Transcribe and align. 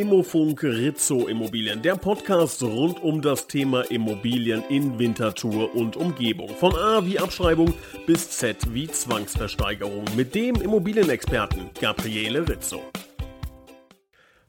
Immofunk 0.00 0.62
Rizzo 0.62 1.28
Immobilien, 1.28 1.82
der 1.82 1.94
Podcast 1.94 2.62
rund 2.62 3.02
um 3.02 3.20
das 3.20 3.46
Thema 3.48 3.82
Immobilien 3.90 4.62
in 4.70 4.98
Winterthur 4.98 5.74
und 5.74 5.94
Umgebung. 5.94 6.48
Von 6.56 6.74
A 6.74 7.04
wie 7.04 7.18
Abschreibung 7.18 7.74
bis 8.06 8.30
Z 8.30 8.56
wie 8.72 8.88
Zwangsversteigerung 8.88 10.04
mit 10.16 10.34
dem 10.34 10.54
Immobilienexperten 10.54 11.68
Gabriele 11.78 12.48
Rizzo. 12.48 12.80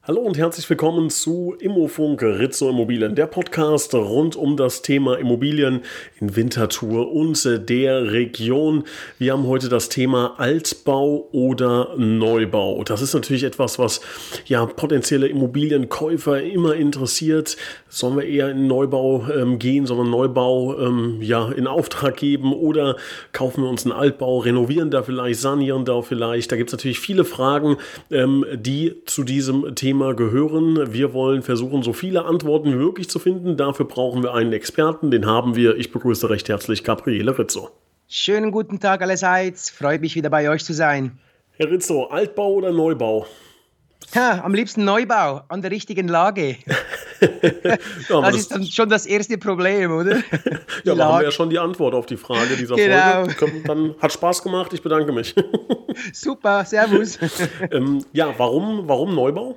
Hallo 0.04 0.22
und 0.22 0.36
herzlich 0.36 0.68
willkommen 0.68 1.10
zu 1.10 1.54
Immofunk 1.60 2.22
Rizzo 2.22 2.68
Immobilien, 2.68 3.14
der 3.14 3.28
Podcast 3.28 3.94
rund 3.94 4.34
um 4.34 4.56
das 4.56 4.82
Thema 4.82 5.16
Immobilien 5.16 5.82
in 6.20 6.34
Winterthur 6.34 7.12
und 7.12 7.40
der 7.68 8.10
Region. 8.10 8.82
Wir 9.20 9.32
haben 9.32 9.46
heute 9.46 9.68
das 9.68 9.90
Thema 9.90 10.34
Altbau 10.38 11.28
oder 11.30 11.94
Neubau. 11.96 12.82
Das 12.82 13.00
ist 13.00 13.14
natürlich 13.14 13.44
etwas, 13.44 13.78
was 13.78 14.00
ja 14.46 14.66
potenzielle 14.66 15.28
Immobilienkäufer 15.28 16.42
immer 16.42 16.74
interessiert. 16.74 17.56
Sollen 17.88 18.16
wir 18.16 18.24
eher 18.24 18.50
in 18.50 18.66
Neubau 18.66 19.28
ähm, 19.28 19.60
gehen, 19.60 19.86
sollen 19.86 20.00
wir 20.00 20.10
Neubau 20.10 20.80
ähm, 20.80 21.18
ja 21.22 21.48
in 21.52 21.68
Auftrag 21.68 22.16
geben 22.16 22.52
oder 22.52 22.96
kaufen 23.32 23.62
wir 23.62 23.70
uns 23.70 23.84
einen 23.84 23.92
Altbau, 23.92 24.38
renovieren 24.38 24.90
da 24.90 25.04
vielleicht, 25.04 25.38
sanieren 25.38 25.84
da 25.84 26.02
vielleicht? 26.02 26.50
Da 26.50 26.56
gibt 26.56 26.70
es 26.70 26.72
natürlich 26.72 26.98
viele 26.98 27.24
Fragen, 27.24 27.76
ähm, 28.10 28.44
die 28.56 28.96
zu 29.04 29.22
diesem 29.22 29.76
Thema 29.76 29.91
Thema 29.92 30.14
gehören. 30.14 30.94
Wir 30.94 31.12
wollen 31.12 31.42
versuchen, 31.42 31.82
so 31.82 31.92
viele 31.92 32.24
Antworten 32.24 32.72
wie 32.72 32.76
möglich 32.76 33.10
zu 33.10 33.18
finden. 33.18 33.58
Dafür 33.58 33.84
brauchen 33.84 34.22
wir 34.22 34.32
einen 34.32 34.54
Experten, 34.54 35.10
den 35.10 35.26
haben 35.26 35.54
wir. 35.54 35.76
Ich 35.76 35.92
begrüße 35.92 36.30
recht 36.30 36.48
herzlich 36.48 36.82
Gabriele 36.82 37.38
Rizzo. 37.38 37.68
Schönen 38.08 38.52
guten 38.52 38.80
Tag 38.80 39.02
allerseits. 39.02 39.68
Freut 39.68 40.00
mich 40.00 40.14
wieder 40.14 40.30
bei 40.30 40.48
euch 40.48 40.64
zu 40.64 40.72
sein. 40.72 41.18
Herr 41.58 41.70
Rizzo, 41.70 42.04
Altbau 42.04 42.54
oder 42.54 42.72
Neubau? 42.72 43.26
Ha, 44.14 44.40
am 44.42 44.54
liebsten 44.54 44.86
Neubau, 44.86 45.42
an 45.48 45.60
der 45.60 45.70
richtigen 45.70 46.08
Lage. 46.08 46.56
ja, 47.20 47.76
das, 48.22 48.36
ist 48.36 48.50
dann 48.50 48.64
schon 48.64 48.88
das 48.88 49.04
erste 49.04 49.36
Problem, 49.36 49.92
oder? 49.92 50.16
ja, 50.84 50.94
da 50.94 51.04
haben 51.04 51.18
wir 51.18 51.24
ja 51.24 51.30
schon 51.30 51.50
die 51.50 51.58
Antwort 51.58 51.94
auf 51.94 52.06
die 52.06 52.16
Frage 52.16 52.56
dieser 52.56 52.76
genau. 52.76 53.26
Folge. 53.26 53.62
Dann 53.66 53.94
hat 54.00 54.10
Spaß 54.10 54.42
gemacht, 54.42 54.72
ich 54.72 54.80
bedanke 54.80 55.12
mich. 55.12 55.34
Super, 56.14 56.64
Servus. 56.64 57.18
ähm, 57.70 58.02
ja, 58.14 58.32
warum, 58.38 58.88
warum 58.88 59.14
Neubau? 59.14 59.54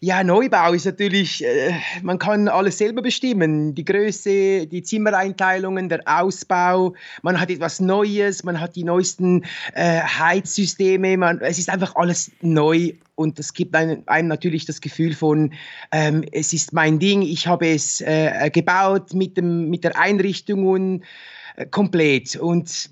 Ja, 0.00 0.24
Neubau 0.24 0.72
ist 0.72 0.86
natürlich, 0.86 1.44
äh, 1.44 1.72
man 2.02 2.18
kann 2.18 2.48
alles 2.48 2.78
selber 2.78 3.02
bestimmen. 3.02 3.74
Die 3.74 3.84
Größe, 3.84 4.66
die 4.66 4.82
Zimmereinteilungen, 4.82 5.88
der 5.88 6.02
Ausbau. 6.06 6.94
Man 7.22 7.40
hat 7.40 7.50
etwas 7.50 7.80
Neues, 7.80 8.44
man 8.44 8.60
hat 8.60 8.76
die 8.76 8.84
neuesten 8.84 9.44
äh, 9.74 10.00
Heizsysteme. 10.00 11.16
Man, 11.16 11.40
es 11.40 11.58
ist 11.58 11.68
einfach 11.68 11.96
alles 11.96 12.30
neu 12.40 12.92
und 13.20 13.38
das 13.38 13.52
gibt 13.52 13.76
einem, 13.76 14.02
einem 14.06 14.28
natürlich 14.28 14.64
das 14.64 14.80
Gefühl 14.80 15.12
von, 15.12 15.52
ähm, 15.92 16.24
es 16.32 16.54
ist 16.54 16.72
mein 16.72 16.98
Ding, 16.98 17.20
ich 17.20 17.46
habe 17.46 17.68
es 17.68 18.00
äh, 18.00 18.50
gebaut 18.50 19.12
mit, 19.12 19.36
dem, 19.36 19.68
mit 19.68 19.84
der 19.84 19.98
Einrichtung 19.98 20.66
und 20.66 21.04
äh, 21.56 21.66
komplett. 21.66 22.36
Und 22.36 22.88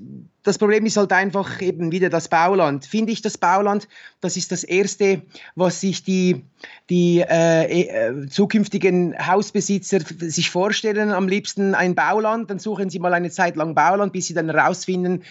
das 0.48 0.56
Problem 0.56 0.86
ist 0.86 0.96
halt 0.96 1.12
einfach 1.12 1.60
eben 1.60 1.92
wieder 1.92 2.08
das 2.08 2.28
Bauland. 2.28 2.86
Finde 2.86 3.12
ich 3.12 3.20
das 3.20 3.36
Bauland, 3.36 3.86
das 4.22 4.38
ist 4.38 4.50
das 4.50 4.64
Erste, 4.64 5.20
was 5.54 5.82
sich 5.82 6.02
die, 6.02 6.42
die 6.88 7.20
äh, 7.20 7.82
äh, 7.82 8.26
zukünftigen 8.28 9.14
Hausbesitzer 9.26 10.00
sich 10.00 10.50
vorstellen. 10.50 11.10
Am 11.10 11.28
liebsten 11.28 11.74
ein 11.74 11.94
Bauland, 11.94 12.48
dann 12.50 12.58
suchen 12.58 12.88
sie 12.88 12.98
mal 12.98 13.12
eine 13.12 13.30
Zeit 13.30 13.56
lang 13.56 13.74
Bauland, 13.74 14.14
bis 14.14 14.28
sie 14.28 14.34
dann 14.34 14.48
herausfinden, 14.48 15.22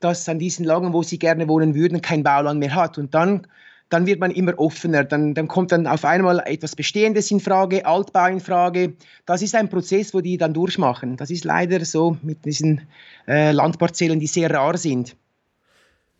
dass 0.00 0.28
an 0.28 0.38
diesen 0.38 0.66
Lagen, 0.66 0.92
wo 0.92 1.02
sie 1.02 1.18
gerne 1.18 1.48
wohnen 1.48 1.74
würden, 1.74 2.02
kein 2.02 2.22
Bauland 2.22 2.60
mehr 2.60 2.74
hat. 2.74 2.98
Und 2.98 3.14
dann 3.14 3.46
dann 3.88 4.06
wird 4.06 4.20
man 4.20 4.30
immer 4.30 4.58
offener. 4.58 5.04
Dann, 5.04 5.34
dann 5.34 5.48
kommt 5.48 5.72
dann 5.72 5.86
auf 5.86 6.04
einmal 6.04 6.42
etwas 6.46 6.74
Bestehendes 6.74 7.30
in 7.30 7.40
Frage, 7.40 7.86
Altbau 7.86 8.26
in 8.26 8.40
Frage. 8.40 8.94
Das 9.26 9.42
ist 9.42 9.54
ein 9.54 9.68
Prozess, 9.68 10.12
wo 10.12 10.20
die 10.20 10.36
dann 10.36 10.54
durchmachen. 10.54 11.16
Das 11.16 11.30
ist 11.30 11.44
leider 11.44 11.84
so 11.84 12.16
mit 12.22 12.44
diesen 12.44 12.82
äh, 13.28 13.52
Landparzellen, 13.52 14.20
die 14.20 14.26
sehr 14.26 14.50
rar 14.50 14.76
sind. 14.76 15.16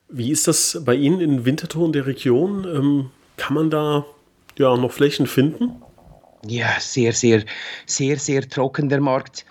Wie 0.08 0.30
ist 0.30 0.46
das 0.46 0.80
bei 0.84 0.94
Ihnen 0.94 1.20
in 1.20 1.44
Winterthur 1.44 1.86
in 1.86 1.92
der 1.92 2.06
Region? 2.06 2.64
Ähm, 2.64 3.10
kann 3.36 3.54
man 3.54 3.70
da 3.70 4.06
ja 4.56 4.76
noch 4.76 4.92
Flächen 4.92 5.26
finden? 5.26 5.82
Ja, 6.48 6.78
sehr, 6.78 7.12
sehr, 7.12 7.44
sehr, 7.86 8.18
sehr 8.18 8.48
trocken 8.48 8.88
der 8.88 9.00
Markt. 9.00 9.44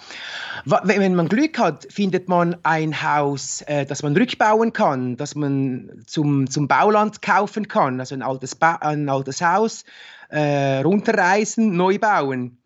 Wenn 0.66 1.16
man 1.16 1.28
Glück 1.28 1.60
hat, 1.60 1.88
findet 1.92 2.30
man 2.30 2.56
ein 2.64 3.04
Haus, 3.04 3.62
äh, 3.64 3.86
das 3.86 4.02
man 4.02 4.16
rückbauen 4.16 4.74
kann, 4.74 5.18
das 5.18 5.36
man 5.36 6.04
zum, 6.08 6.50
zum 6.50 6.68
Bauland 6.68 7.22
kaufen 7.22 7.68
kann, 7.68 8.00
also 8.00 8.16
ein 8.16 8.22
altes, 8.22 8.56
ba 8.56 8.76
ein 8.76 9.10
altes 9.10 9.42
Haus, 9.42 9.84
äh, 10.30 10.80
runterreißen, 10.80 11.76
neu 11.76 12.00
bauen. 12.00 12.58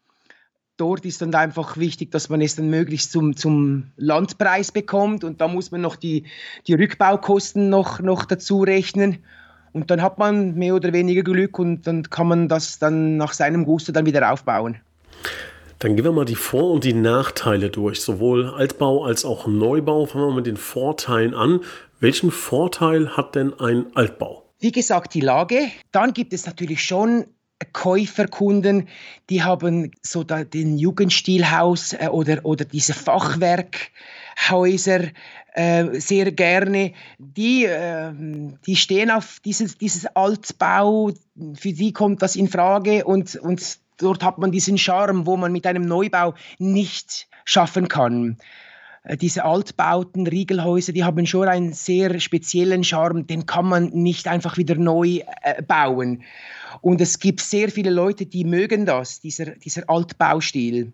Dort 0.78 1.04
ist 1.06 1.22
dann 1.22 1.36
einfach 1.36 1.76
wichtig, 1.76 2.12
dass 2.12 2.30
man 2.30 2.40
es 2.40 2.56
dann 2.56 2.70
möglichst 2.70 3.12
zum, 3.12 3.36
zum 3.36 3.92
Landpreis 3.98 4.72
bekommt 4.72 5.26
und 5.26 5.42
da 5.42 5.48
muss 5.50 5.72
man 5.72 5.82
noch 5.82 5.98
die, 5.98 6.26
die 6.68 6.76
Rückbaukosten 6.76 7.70
noch, 7.70 8.00
noch 8.00 8.26
dazu 8.26 8.62
rechnen. 8.62 9.26
Und 9.74 9.92
dann 9.92 10.02
hat 10.02 10.18
man 10.18 10.56
mehr 10.56 10.76
oder 10.76 10.94
weniger 10.94 11.24
Glück 11.24 11.60
und 11.60 11.86
dann 11.88 12.04
kann 12.04 12.28
man 12.28 12.48
das 12.48 12.80
dann 12.80 13.18
nach 13.18 13.34
seinem 13.34 13.66
Gusto 13.66 13.92
dann 13.92 14.06
wieder 14.06 14.32
aufbauen. 14.32 14.78
Dann 15.80 15.96
gehen 15.96 16.04
wir 16.04 16.12
mal 16.12 16.26
die 16.26 16.36
Vor- 16.36 16.72
und 16.72 16.84
die 16.84 16.94
Nachteile 16.94 17.70
durch, 17.70 18.02
sowohl 18.02 18.50
Altbau 18.50 19.06
als 19.06 19.24
auch 19.24 19.48
Neubau. 19.48 20.06
Fangen 20.06 20.28
wir 20.28 20.36
mit 20.36 20.46
den 20.46 20.58
Vorteilen 20.58 21.34
an. 21.34 21.62
Welchen 22.02 22.32
Vorteil 22.32 23.16
hat 23.16 23.36
denn 23.36 23.58
ein 23.60 23.86
Altbau? 23.96 24.44
Wie 24.60 24.74
gesagt, 24.74 25.14
die 25.14 25.22
Lage. 25.22 25.70
Dann 25.94 26.14
gibt 26.14 26.34
es 26.34 26.46
natürlich 26.46 26.84
schon 26.84 27.26
Käuferkunden, 27.74 28.88
die 29.30 29.44
haben 29.44 29.92
so 30.02 30.24
den 30.24 30.78
Jugendstilhaus 30.78 31.94
äh, 31.94 32.08
oder, 32.10 32.46
oder 32.46 32.66
diese 32.66 32.94
Fachwerkhäuser 34.40 35.12
äh, 35.54 36.00
sehr 36.00 36.32
gerne. 36.32 36.94
Die, 37.18 37.66
äh, 37.66 38.12
die 38.66 38.76
stehen 38.76 39.12
auf 39.12 39.40
dieses, 39.44 39.78
dieses 39.78 40.06
Altbau, 40.16 41.12
für 41.56 41.74
die 41.74 41.94
kommt 41.94 42.22
das 42.22 42.36
in 42.36 42.48
Frage 42.48 43.06
und, 43.06 43.36
und 43.36 43.80
dort 43.98 44.24
hat 44.24 44.38
man 44.38 44.52
diesen 44.52 44.78
Charme, 44.78 45.26
wo 45.26 45.38
man 45.38 45.52
mit 45.52 45.66
einem 45.68 45.84
Neubau 45.84 46.34
nicht 46.58 47.28
schaffen 47.46 47.88
kann 47.88 48.38
äh, 49.04 49.18
diese 49.18 49.46
Altbauten, 49.46 50.28
Riegelhäuser, 50.28 50.94
die 50.94 51.04
haben 51.04 51.26
schon 51.26 51.48
einen 51.48 51.74
sehr 51.74 52.20
speziellen 52.20 52.84
Charme, 52.84 53.26
den 53.26 53.46
kann 53.46 53.66
man 53.66 53.90
nicht 53.90 54.28
einfach 54.28 54.58
wieder 54.58 54.76
neu 54.76 55.22
äh, 55.42 55.62
bauen. 55.62 56.24
Und 56.82 57.02
es 57.02 57.20
gibt 57.20 57.42
sehr 57.42 57.70
viele 57.70 57.90
Leute, 57.90 58.26
die 58.26 58.46
mögen 58.46 58.86
das, 58.86 59.20
dieser, 59.20 59.48
dieser 59.56 59.90
Altbaustil. 59.90 60.94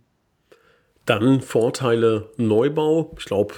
Dann 1.05 1.41
Vorteile 1.41 2.31
Neubau. 2.37 3.15
Ich 3.19 3.25
glaube, 3.25 3.53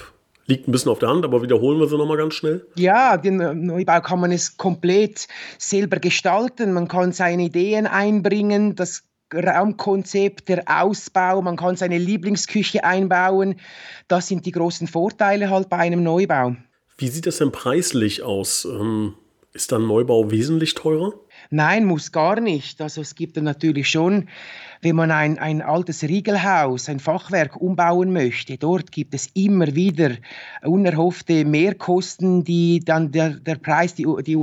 liegt 0.46 0.68
ein 0.68 0.72
bisschen 0.72 0.90
auf 0.90 0.98
der 0.98 1.08
Hand, 1.08 1.24
aber 1.24 1.42
wiederholen 1.42 1.78
wir 1.78 1.86
sie 1.86 1.96
nochmal 1.96 2.16
ganz 2.16 2.34
schnell. 2.34 2.66
Ja, 2.74 3.16
den 3.16 3.66
Neubau 3.66 4.00
kann 4.00 4.20
man 4.20 4.32
es 4.32 4.56
komplett 4.56 5.28
selber 5.58 5.98
gestalten. 5.98 6.72
Man 6.72 6.88
kann 6.88 7.12
seine 7.12 7.44
Ideen 7.44 7.86
einbringen, 7.86 8.74
das 8.74 9.04
Raumkonzept, 9.34 10.48
der 10.48 10.64
Ausbau, 10.66 11.42
man 11.42 11.56
kann 11.56 11.76
seine 11.76 11.98
Lieblingsküche 11.98 12.84
einbauen. 12.84 13.56
Das 14.08 14.26
sind 14.28 14.46
die 14.46 14.52
großen 14.52 14.86
Vorteile 14.86 15.50
halt 15.50 15.68
bei 15.68 15.76
einem 15.76 16.02
Neubau. 16.02 16.56
Wie 16.96 17.08
sieht 17.08 17.26
das 17.26 17.38
denn 17.38 17.52
preislich 17.52 18.22
aus? 18.22 18.64
Ähm, 18.64 19.14
ist 19.52 19.72
dann 19.72 19.86
Neubau 19.86 20.30
wesentlich 20.30 20.74
teurer? 20.74 21.12
Nein, 21.50 21.86
muss 21.86 22.12
gar 22.12 22.40
nicht. 22.40 22.80
Also 22.82 23.00
es 23.00 23.14
gibt 23.14 23.36
natürlich 23.36 23.88
schon, 23.88 24.28
wenn 24.82 24.96
man 24.96 25.10
ein, 25.10 25.38
ein 25.38 25.62
altes 25.62 26.02
Riegelhaus, 26.02 26.88
ein 26.88 27.00
Fachwerk 27.00 27.56
umbauen 27.56 28.12
möchte, 28.12 28.58
dort 28.58 28.92
gibt 28.92 29.14
es 29.14 29.28
immer 29.34 29.74
wieder 29.74 30.10
unerhoffte 30.62 31.46
Mehrkosten, 31.46 32.44
die 32.44 32.80
dann 32.80 33.12
der, 33.12 33.30
der 33.30 33.56
Preis, 33.56 33.94
die, 33.94 34.06
die, 34.24 34.36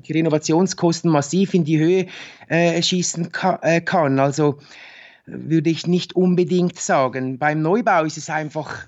die 0.00 0.12
Renovationskosten 0.12 1.10
massiv 1.10 1.52
in 1.52 1.64
die 1.64 1.78
Höhe 1.78 2.06
äh, 2.48 2.80
schießen 2.82 3.32
ka 3.32 3.58
äh, 3.62 3.82
kann. 3.82 4.18
Also 4.18 4.58
würde 5.26 5.70
ich 5.70 5.86
nicht 5.86 6.16
unbedingt 6.16 6.78
sagen. 6.78 7.38
Beim 7.38 7.60
Neubau 7.60 8.04
ist 8.04 8.16
es 8.16 8.30
einfach 8.30 8.86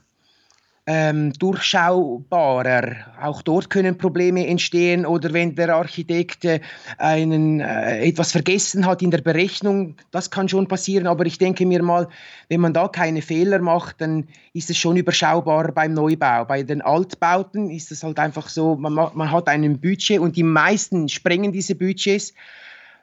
ähm, 0.90 1.34
durchschaubarer. 1.34 2.96
Auch 3.20 3.42
dort 3.42 3.68
können 3.68 3.98
Probleme 3.98 4.46
entstehen 4.46 5.04
oder 5.04 5.34
wenn 5.34 5.54
der 5.54 5.74
Architekt 5.74 6.46
äh, 6.46 6.60
einen, 6.96 7.60
äh, 7.60 8.06
etwas 8.06 8.32
vergessen 8.32 8.86
hat 8.86 9.02
in 9.02 9.10
der 9.10 9.20
Berechnung, 9.20 9.96
das 10.12 10.30
kann 10.30 10.48
schon 10.48 10.66
passieren. 10.66 11.06
Aber 11.06 11.26
ich 11.26 11.36
denke 11.36 11.66
mir 11.66 11.82
mal, 11.82 12.08
wenn 12.48 12.62
man 12.62 12.72
da 12.72 12.88
keine 12.88 13.20
Fehler 13.20 13.58
macht, 13.58 14.00
dann 14.00 14.28
ist 14.54 14.70
es 14.70 14.78
schon 14.78 14.96
überschaubar 14.96 15.72
beim 15.72 15.92
Neubau. 15.92 16.46
Bei 16.46 16.62
den 16.62 16.80
Altbauten 16.80 17.68
ist 17.68 17.92
es 17.92 18.02
halt 18.02 18.18
einfach 18.18 18.48
so, 18.48 18.74
man, 18.74 18.94
man 18.94 19.30
hat 19.30 19.46
ein 19.48 19.78
Budget 19.78 20.20
und 20.20 20.36
die 20.36 20.42
meisten 20.42 21.10
sprengen 21.10 21.52
diese 21.52 21.74
Budgets 21.74 22.32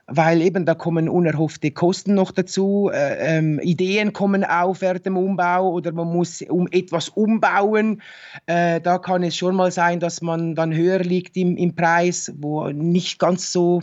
weil 0.07 0.42
eben 0.42 0.66
da 0.66 0.75
kommen 0.75 1.10
unerhoffte 1.10 1.72
Kosten 1.72 2.13
noch 2.13 2.31
dazu, 2.31 2.92
äh, 2.94 3.38
ähm, 3.38 3.60
Ideen 3.60 4.13
kommen 4.13 4.44
auf 4.44 4.81
während 4.81 5.06
dem 5.06 5.18
Umbau 5.18 5.72
oder 5.72 5.92
man 5.92 6.07
muss 6.07 6.42
um 6.44 6.68
etwas 6.72 7.10
umbauen. 7.10 8.02
Äh, 8.46 8.81
da 8.81 9.00
kann 9.00 9.24
es 9.24 9.36
schon 9.36 9.56
mal 9.56 9.72
sein, 9.72 10.00
dass 10.00 10.22
man 10.22 10.54
dann 10.56 10.75
höher 10.75 11.00
liegt 11.00 11.36
im, 11.38 11.57
im 11.57 11.75
Preis, 11.75 12.31
wo 12.38 12.68
nicht 12.69 13.18
ganz 13.18 13.52
so 13.52 13.81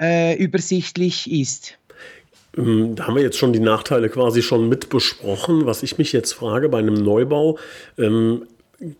äh, 0.00 0.36
übersichtlich 0.36 1.30
ist. 1.30 1.78
Ähm, 2.56 2.96
da 2.96 3.06
haben 3.06 3.16
wir 3.16 3.22
jetzt 3.22 3.38
schon 3.38 3.52
die 3.52 3.60
Nachteile 3.60 4.08
quasi 4.08 4.42
schon 4.42 4.68
mit 4.68 4.88
besprochen. 4.88 5.66
Was 5.66 5.82
ich 5.82 5.98
mich 5.98 6.12
jetzt 6.12 6.32
frage 6.32 6.68
bei 6.68 6.78
einem 6.78 6.94
Neubau, 6.94 7.58
ähm, 7.96 8.46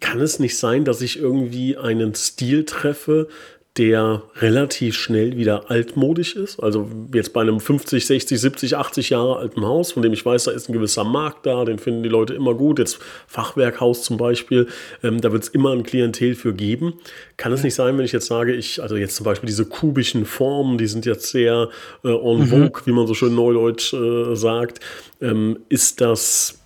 kann 0.01 0.21
es 0.21 0.39
nicht 0.39 0.57
sein, 0.57 0.85
dass 0.85 1.01
ich 1.01 1.19
irgendwie 1.19 1.77
einen 1.77 2.15
Stil 2.15 2.65
treffe, 2.65 3.29
der 3.77 4.23
relativ 4.37 4.95
schnell 4.95 5.37
wieder 5.37 5.69
altmodisch 5.69 6.37
ist. 6.37 6.61
Also 6.61 6.89
jetzt 7.13 7.33
bei 7.33 7.41
einem 7.41 7.59
50, 7.59 8.07
60, 8.07 8.41
70, 8.41 8.77
80 8.77 9.11
Jahre 9.11 9.37
alten 9.37 9.67
Haus, 9.67 9.93
von 9.93 10.03
dem 10.03 10.13
ich 10.13 10.25
weiß, 10.25 10.45
da 10.45 10.53
ist 10.53 10.69
ein 10.69 10.73
gewisser 10.73 11.03
Markt 11.03 11.45
da, 11.45 11.65
den 11.65 11.81
finden 11.81 12.05
die 12.05 12.09
Leute 12.09 12.35
immer 12.35 12.55
gut. 12.55 12.79
Jetzt 12.79 13.01
Fachwerkhaus 13.27 14.05
zum 14.05 14.17
Beispiel, 14.17 14.69
ähm, 15.03 15.21
da 15.21 15.33
wird 15.33 15.43
es 15.43 15.49
immer 15.49 15.73
ein 15.73 15.83
Klientel 15.83 16.37
für 16.37 16.55
geben. 16.55 16.95
Kann 17.37 17.53
es 17.53 17.65
nicht 17.65 17.75
sein, 17.75 17.99
wenn 17.99 18.05
ich 18.05 18.13
jetzt 18.13 18.27
sage, 18.27 18.55
ich, 18.55 18.81
also 18.81 18.95
jetzt 18.95 19.17
zum 19.17 19.25
Beispiel 19.25 19.49
diese 19.49 19.65
kubischen 19.65 20.25
Formen, 20.25 20.79
die 20.79 20.87
sind 20.87 21.05
jetzt 21.05 21.31
sehr 21.31 21.69
äh, 22.05 22.09
en 22.09 22.39
mhm. 22.39 22.47
vogue, 22.47 22.83
mhm. 22.83 22.87
wie 22.87 22.93
man 22.93 23.09
so 23.09 23.15
schön 23.15 23.35
neudeutsch 23.35 23.93
äh, 23.93 24.37
sagt. 24.37 24.79
Ähm, 25.21 25.59
ist 25.69 26.01
das 26.01 26.61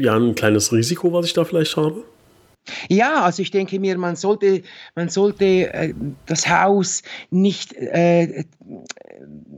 ja 0.00 0.14
ein 0.14 0.36
kleines 0.36 0.72
Risiko, 0.72 1.12
was 1.12 1.26
ich 1.26 1.32
da 1.32 1.44
vielleicht 1.44 1.76
habe? 1.76 2.04
Ja, 2.88 3.22
also 3.22 3.42
ich 3.42 3.50
denke 3.50 3.78
mir, 3.80 3.96
man 3.98 4.16
sollte, 4.16 4.62
man 4.94 5.08
sollte 5.08 5.72
äh, 5.72 5.94
das 6.26 6.48
Haus 6.48 7.02
nicht, 7.30 7.74
äh, 7.74 8.44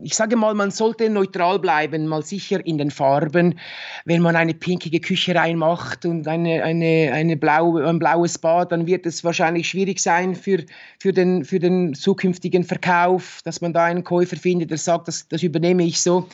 ich 0.02 0.14
sage 0.14 0.36
mal, 0.36 0.54
man 0.54 0.70
sollte 0.70 1.10
neutral 1.10 1.58
bleiben, 1.58 2.06
mal 2.06 2.22
sicher 2.22 2.64
in 2.64 2.78
den 2.78 2.90
Farben. 2.90 3.58
Wenn 4.04 4.22
man 4.22 4.36
eine 4.36 4.54
pinkige 4.54 5.00
Küche 5.00 5.34
reinmacht 5.34 6.04
und 6.04 6.26
eine, 6.26 6.62
eine, 6.62 7.10
eine 7.12 7.36
blau, 7.36 7.76
ein 7.76 7.98
blaues 7.98 8.38
Bad, 8.38 8.72
dann 8.72 8.86
wird 8.86 9.06
es 9.06 9.22
wahrscheinlich 9.24 9.68
schwierig 9.68 10.00
sein 10.00 10.34
für, 10.34 10.64
für, 10.98 11.12
den, 11.12 11.44
für 11.44 11.58
den 11.58 11.94
zukünftigen 11.94 12.64
Verkauf, 12.64 13.40
dass 13.44 13.60
man 13.60 13.72
da 13.72 13.84
einen 13.84 14.04
Käufer 14.04 14.36
findet, 14.36 14.70
der 14.70 14.78
sagt, 14.78 15.08
das, 15.08 15.28
das 15.28 15.42
übernehme 15.42 15.84
ich 15.84 16.00
so 16.00 16.26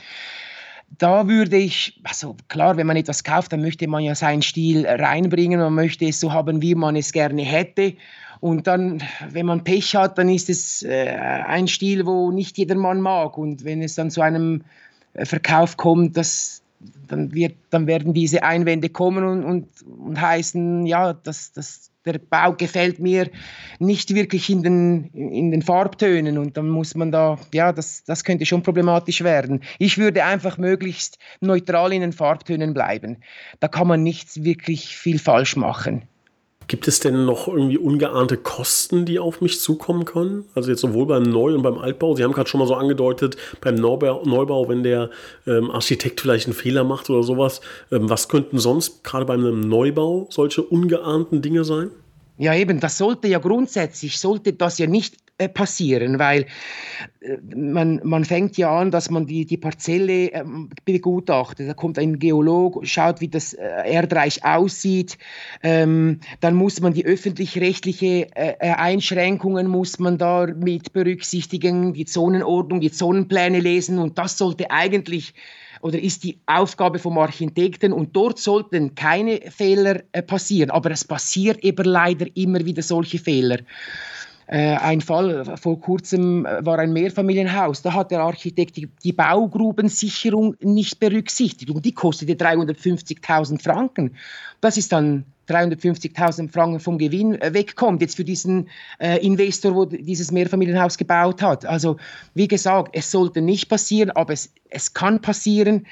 da 0.99 1.29
würde 1.29 1.57
ich, 1.57 2.01
also 2.05 2.37
klar, 2.49 2.77
wenn 2.77 2.87
man 2.87 2.97
etwas 2.97 3.25
kauft, 3.25 3.53
dann 3.53 3.61
möchte 3.61 3.87
man 3.89 4.03
ja 4.03 4.15
seinen 4.15 4.43
Stil 4.43 4.87
reinbringen, 4.87 5.61
man 5.61 5.75
möchte 5.75 6.07
es 6.07 6.21
so 6.21 6.33
haben, 6.33 6.63
wie 6.63 6.75
man 6.75 6.97
es 6.97 7.13
gerne 7.13 7.43
hätte. 7.43 7.95
Und 8.41 8.67
dann, 8.67 9.03
wenn 9.31 9.47
man 9.47 9.65
Pech 9.65 9.97
hat, 9.97 10.19
dann 10.19 10.29
ist 10.29 10.51
es 10.51 10.83
äh, 10.83 11.09
ein 11.09 11.69
Stil, 11.69 12.07
wo 12.07 12.31
nicht 12.31 12.59
jeder 12.59 12.75
Mann 12.75 13.01
mag. 13.01 13.39
Und 13.39 13.65
wenn 13.65 13.83
es 13.83 13.95
dann 13.95 14.11
zu 14.11 14.21
einem 14.21 14.63
äh, 15.15 15.25
Verkauf 15.25 15.77
kommt, 15.77 16.17
das, 16.17 16.63
dann, 17.09 17.33
wird, 17.35 17.57
dann 17.71 17.87
werden 17.87 18.13
diese 18.13 18.43
Einwände 18.43 18.89
kommen 18.89 19.25
und, 19.25 19.45
und, 19.45 19.69
und 19.83 20.21
heißen, 20.21 20.87
ja, 20.87 21.15
das, 21.15 21.53
das, 21.53 21.91
der 22.07 22.19
Bau 22.19 22.53
gefällt 22.53 22.99
mir 22.99 23.31
nicht 23.79 24.15
wirklich 24.15 24.49
in 24.49 24.63
den, 24.63 25.05
in 25.13 25.51
den 25.51 25.63
Farbtönen 25.63 26.39
und 26.39 26.57
dann 26.57 26.69
muss 26.69 26.95
man 26.95 27.13
da, 27.13 27.39
ja, 27.53 27.73
das, 27.73 28.05
das 28.05 28.25
könnte 28.25 28.47
schon 28.47 28.63
problematisch 28.63 29.23
werden. 29.23 29.63
Ich 29.79 29.99
würde 29.99 30.25
einfach 30.25 30.59
möglichst 30.59 31.19
neutral 31.41 31.93
in 31.93 32.01
den 32.01 32.13
Farbtönen 32.13 32.75
bleiben. 32.75 33.19
Da 33.61 33.69
kann 33.69 33.89
man 33.89 34.03
nicht 34.03 34.45
wirklich 34.45 34.97
viel 34.97 35.19
falsch 35.19 35.57
machen. 35.57 36.09
Gibt 36.69 36.89
es 36.89 36.99
denn 36.99 37.25
noch 37.25 37.47
irgendwie 37.47 37.79
ungeahnte 37.79 38.37
Kosten, 38.37 39.05
die 39.05 39.21
auf 39.21 39.41
mich 39.41 39.61
zukommen 39.61 40.05
können? 40.05 40.47
Also 40.55 40.71
jetzt 40.71 40.81
sowohl 40.81 41.07
beim 41.07 41.23
Neu- 41.23 41.55
und 41.55 41.63
beim 41.63 41.79
Altbau. 41.79 42.17
Sie 42.17 42.25
haben 42.25 42.33
gerade 42.33 42.49
schon 42.49 42.59
mal 42.59 42.67
so 42.67 42.75
angedeutet, 42.75 43.37
beim 43.61 43.77
Neubau, 43.77 44.69
wenn 44.69 44.83
der 44.83 45.11
ähm, 45.47 45.71
Architekt 45.71 46.21
vielleicht 46.21 46.47
einen 46.47 46.55
Fehler 46.55 46.83
macht 46.83 47.09
oder 47.09 47.23
sowas. 47.23 47.61
Ähm, 47.93 48.11
was 48.11 48.29
könnten 48.29 48.59
sonst 48.59 49.05
gerade 49.05 49.25
bei 49.25 49.35
einem 49.35 49.61
Neubau 49.61 50.27
solche 50.31 50.63
ungeahnten 50.63 51.41
Dinge 51.41 51.65
sein? 51.65 51.91
Ja, 52.39 52.55
eben, 52.55 52.81
das 52.81 52.99
sollte 52.99 53.29
ja 53.29 53.39
grundsätzlich, 53.39 54.19
sollte 54.19 54.53
das 54.53 54.79
ja 54.79 54.89
nicht 54.89 55.17
passieren, 55.49 56.19
weil 56.19 56.47
äh, 57.21 57.37
man, 57.55 58.01
man 58.03 58.25
fängt 58.25 58.57
ja 58.57 58.71
an, 58.79 58.91
dass 58.91 59.11
man 59.11 59.27
die, 59.27 59.45
die 59.45 59.59
Parzelle 59.59 60.33
äh, 60.33 60.45
begutachtet. 60.85 61.69
Da 61.69 61.75
kommt 61.75 61.99
ein 61.99 62.19
Geolog, 62.19 62.87
schaut, 62.87 63.21
wie 63.21 63.29
das 63.29 63.53
äh, 63.53 63.67
Erdreich 63.85 64.45
aussieht. 64.45 65.19
Ähm, 65.63 66.21
dann 66.41 66.55
muss 66.55 66.81
man 66.81 66.95
die 66.95 67.05
öffentlich-rechtliche 67.05 68.35
äh, 68.35 68.55
äh, 68.61 68.71
Einschränkungen 68.73 69.67
muss 69.69 69.99
man 69.99 70.17
da 70.17 70.47
mit 70.47 70.93
berücksichtigen, 70.93 71.93
die 71.93 72.07
Zonenordnung, 72.07 72.81
die 72.81 72.91
Zonenpläne 72.91 73.61
lesen 73.61 73.99
und 73.99 74.19
das 74.19 74.39
sollte 74.39 74.71
eigentlich 74.71 75.35
oder 75.83 76.01
ist 76.01 76.25
die 76.25 76.39
Aufgabe 76.47 76.99
vom 76.99 77.19
Architekten 77.19 77.93
und 77.93 78.17
dort 78.17 78.39
sollten 78.39 78.95
keine 78.95 79.41
Fehler 79.51 80.03
äh, 80.13 80.23
passieren, 80.23 80.71
aber 80.71 80.91
es 80.91 81.05
passiert 81.05 81.63
eben 81.63 81.85
leider 81.85 82.27
immer 82.35 82.65
wieder 82.65 82.83
solche 82.83 83.19
Fehler. 83.19 83.59
Äh, 84.47 84.77
ein 84.77 85.01
Fall 85.01 85.57
vor 85.57 85.81
kurzem 85.81 86.45
war 86.61 86.79
ein 86.79 86.93
Mehrfamilienhaus. 86.93 87.83
Da 87.83 87.93
hat 87.95 88.11
der 88.11 88.21
Architekt 88.21 88.77
die, 88.77 88.89
die 89.03 89.13
Baugrubensicherung 89.13 90.55
nicht 90.61 91.01
berücksichtigt 91.01 91.71
und 91.71 91.85
die 91.85 91.93
kostete 91.93 92.35
350.000 92.35 93.61
Franken. 93.61 94.17
Das 94.61 94.77
ist 94.77 94.93
dann 94.93 95.25
350.000 95.49 96.51
Franken 96.51 96.81
vom 96.81 96.99
Gewinn 96.99 97.41
äh, 97.41 97.53
wegkommt, 97.55 98.01
jetzt 98.03 98.17
für 98.17 98.25
diesen 98.25 98.69
äh, 98.99 99.25
Investor, 99.25 99.75
wo 99.75 99.85
dieses 99.85 100.31
Mehrfamilienhaus 100.33 100.97
gebaut 100.97 101.43
hat. 101.43 101.65
Also 101.65 101.97
wie 102.35 102.49
gesagt, 102.49 102.91
es 102.95 103.11
sollte 103.11 103.41
nicht 103.41 103.69
passieren, 103.69 104.11
aber 104.11 104.33
es, 104.33 104.53
es 104.71 104.93
kann 104.93 105.21
passieren, 105.21 105.87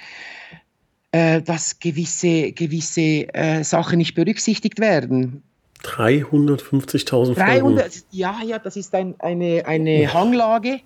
äh, 1.12 1.42
dass 1.42 1.78
gewisse, 1.78 2.52
gewisse 2.52 3.32
äh, 3.34 3.62
Sachen 3.64 3.98
nicht 3.98 4.14
berücksichtigt 4.14 4.80
werden. 4.80 5.42
350.000 5.84 7.34
Franken? 7.34 7.80
Ja, 8.10 8.36
ja, 8.44 8.58
das 8.58 8.76
ist 8.76 8.94
ein, 8.94 9.14
eine, 9.18 9.64
eine 9.66 10.12
Hanglage 10.12 10.80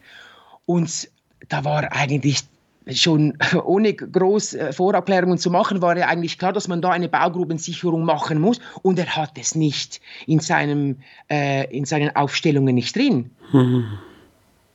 und 0.66 1.08
da 1.48 1.64
war 1.64 1.92
eigentlich 1.92 2.44
schon 2.94 3.36
ohne 3.64 3.94
groß 3.94 4.54
äh, 4.54 4.72
Vorabklärungen 4.72 5.38
zu 5.38 5.50
machen, 5.50 5.82
war 5.82 5.96
ja 5.96 6.06
eigentlich 6.06 6.38
klar, 6.38 6.52
dass 6.52 6.68
man 6.68 6.80
da 6.80 6.90
eine 6.90 7.08
Baugrubensicherung 7.08 8.04
machen 8.04 8.40
muss. 8.40 8.60
Und 8.82 8.98
er 8.98 9.14
hat 9.16 9.38
es 9.38 9.54
nicht 9.54 10.00
in, 10.26 10.40
seinem, 10.40 10.96
äh, 11.30 11.64
in 11.76 11.84
seinen 11.84 12.14
Aufstellungen 12.16 12.74
nicht 12.74 12.96
drin. 12.96 13.30
Mhm. 13.52 13.86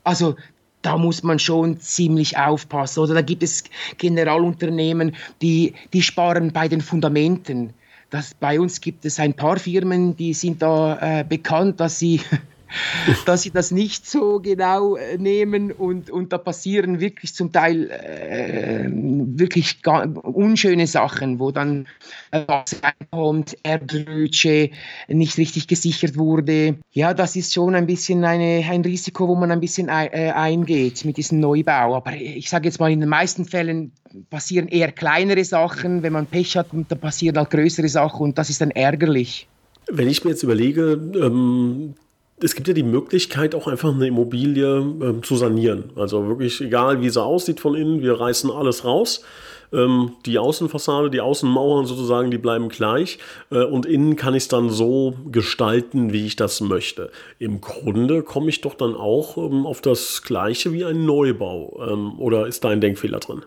Also 0.04 0.36
da 0.82 0.98
muss 0.98 1.24
man 1.24 1.40
schon 1.40 1.80
ziemlich 1.80 2.38
aufpassen. 2.38 3.00
Oder 3.00 3.16
da 3.16 3.22
gibt 3.22 3.42
es 3.42 3.64
Generalunternehmen, 3.98 5.16
die, 5.42 5.74
die 5.94 6.02
sparen 6.02 6.52
bei 6.52 6.68
den 6.68 6.82
Fundamenten. 6.82 7.74
Das, 8.14 8.36
bei 8.36 8.60
uns 8.60 8.80
gibt 8.80 9.06
es 9.06 9.20
ein 9.20 9.34
paar 9.34 9.58
Firmen, 9.58 10.16
die 10.16 10.36
sind 10.36 10.62
da 10.62 11.22
äh, 11.22 11.24
bekannt, 11.28 11.80
dass 11.80 11.98
sie 11.98 12.22
dass 13.26 13.44
sie 13.44 13.52
das 13.52 13.72
nicht 13.72 14.08
so 14.08 14.40
genau 14.40 14.96
äh, 14.96 15.18
nehmen 15.18 15.72
und, 15.72 16.10
und 16.10 16.34
da 16.34 16.38
passieren 16.38 17.00
wirklich 17.00 17.34
zum 17.34 17.52
Teil 17.52 17.90
äh, 17.90 18.90
wirklich 18.92 19.80
unschöne 20.24 20.88
Sachen, 20.88 21.40
wo 21.40 21.52
dann 21.52 21.88
Wasser 22.32 22.78
reinkommt, 22.84 23.58
Erdrutsche 23.64 24.70
nicht 25.08 25.38
richtig 25.38 25.68
gesichert 25.68 26.18
wurde. 26.18 26.76
Ja, 26.92 27.14
das 27.14 27.36
ist 27.36 27.54
schon 27.54 27.76
ein 27.76 27.86
bisschen 27.86 28.24
eine, 28.26 28.66
ein 28.70 28.82
Risiko, 28.82 29.28
wo 29.28 29.36
man 29.36 29.52
ein 29.52 29.60
bisschen 29.60 29.90
äh, 29.90 30.32
eingeht 30.36 31.06
mit 31.06 31.18
diesem 31.18 31.40
Neubau. 31.40 31.96
Aber 31.96 32.14
ich 32.16 32.50
sage 32.50 32.68
jetzt 32.68 32.80
mal, 32.80 32.92
in 32.92 33.00
den 33.00 33.10
meisten 33.10 33.46
Fällen 33.46 33.92
passieren 34.30 34.68
eher 34.68 34.92
kleinere 34.92 35.44
Sachen. 35.44 36.04
Wenn 36.04 36.14
man 36.14 36.26
Pech 36.26 36.58
hat, 36.58 36.68
dann 36.72 37.00
passieren 37.00 37.38
halt 37.38 37.50
größere 37.50 37.90
Sachen 37.90 38.22
und 38.22 38.38
das 38.38 38.50
ist 38.50 38.62
dann 38.62 38.72
ärgerlich. 38.72 39.48
Wenn 39.92 40.08
ich 40.08 40.24
mir 40.24 40.32
jetzt 40.32 40.44
überlege, 40.44 40.94
ähm, 41.16 41.96
es 42.42 42.56
gibt 42.56 42.68
ja 42.68 42.74
die 42.74 42.84
Möglichkeit, 42.84 43.56
auch 43.56 43.68
einfach 43.68 43.94
eine 43.94 44.08
Immobilie 44.08 44.80
äh, 44.80 45.22
zu 45.22 45.36
sanieren. 45.36 45.92
Also 45.96 46.28
wirklich 46.28 46.60
egal, 46.62 47.02
wie 47.02 47.10
sie 47.10 47.22
aussieht 47.22 47.60
von 47.60 47.76
innen, 47.76 48.02
wir 48.02 48.20
reißen 48.20 48.52
alles 48.52 48.86
raus. 48.86 49.24
Ähm, 49.72 50.14
die 50.26 50.38
Außenfassade, 50.38 51.10
die 51.10 51.22
Außenmauern 51.22 51.86
sozusagen, 51.86 52.32
die 52.32 52.38
bleiben 52.38 52.70
gleich. 52.70 53.18
Äh, 53.52 53.64
und 53.64 53.86
innen 53.86 54.16
kann 54.16 54.36
ich 54.36 54.44
es 54.44 54.48
dann 54.48 54.70
so 54.70 55.16
gestalten, 55.32 56.14
wie 56.14 56.26
ich 56.26 56.36
das 56.36 56.62
möchte. 56.62 57.12
Im 57.40 57.62
Grunde 57.62 58.24
komme 58.24 58.50
ich 58.50 58.62
doch 58.62 58.76
dann 58.76 58.96
auch 58.96 59.38
ähm, 59.38 59.66
auf 59.66 59.82
das 59.82 60.22
Gleiche 60.22 60.74
wie 60.74 60.86
ein 60.86 61.06
Neubau. 61.06 61.82
Ähm, 61.88 62.20
oder 62.20 62.48
ist 62.48 62.64
da 62.64 62.70
ein 62.70 62.82
Denkfehler 62.82 63.20
drin? 63.20 63.44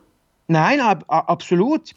Nein, 0.49 0.81
ab, 0.81 1.05
absolut. 1.09 1.93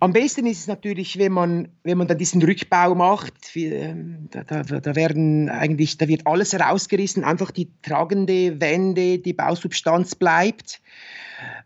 Am 0.00 0.14
besten 0.14 0.46
ist 0.46 0.60
es 0.60 0.66
natürlich, 0.66 1.18
wenn 1.18 1.32
man, 1.32 1.68
wenn 1.82 1.98
man 1.98 2.08
dann 2.08 2.16
diesen 2.16 2.42
Rückbau 2.42 2.94
macht. 2.94 3.34
Ähm, 3.54 4.28
da, 4.30 4.42
da, 4.44 4.62
da, 4.62 4.96
werden 4.96 5.50
eigentlich, 5.50 5.98
da 5.98 6.08
wird 6.08 6.26
alles 6.26 6.54
herausgerissen, 6.54 7.22
einfach 7.22 7.50
die 7.50 7.68
tragende 7.82 8.58
Wände, 8.60 9.18
die 9.18 9.34
Bausubstanz 9.34 10.14
bleibt. 10.14 10.80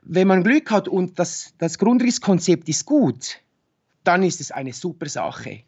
Wenn 0.02 0.26
man 0.26 0.42
Glück 0.42 0.72
hat 0.72 0.88
und 0.88 1.18
das, 1.18 1.54
das 1.58 1.78
Grundrisskonzept 1.78 2.68
ist 2.68 2.84
gut, 2.86 3.40
dann 4.02 4.24
ist 4.24 4.40
es 4.40 4.50
eine 4.50 4.72
super 4.72 5.08
Sache 5.08 5.62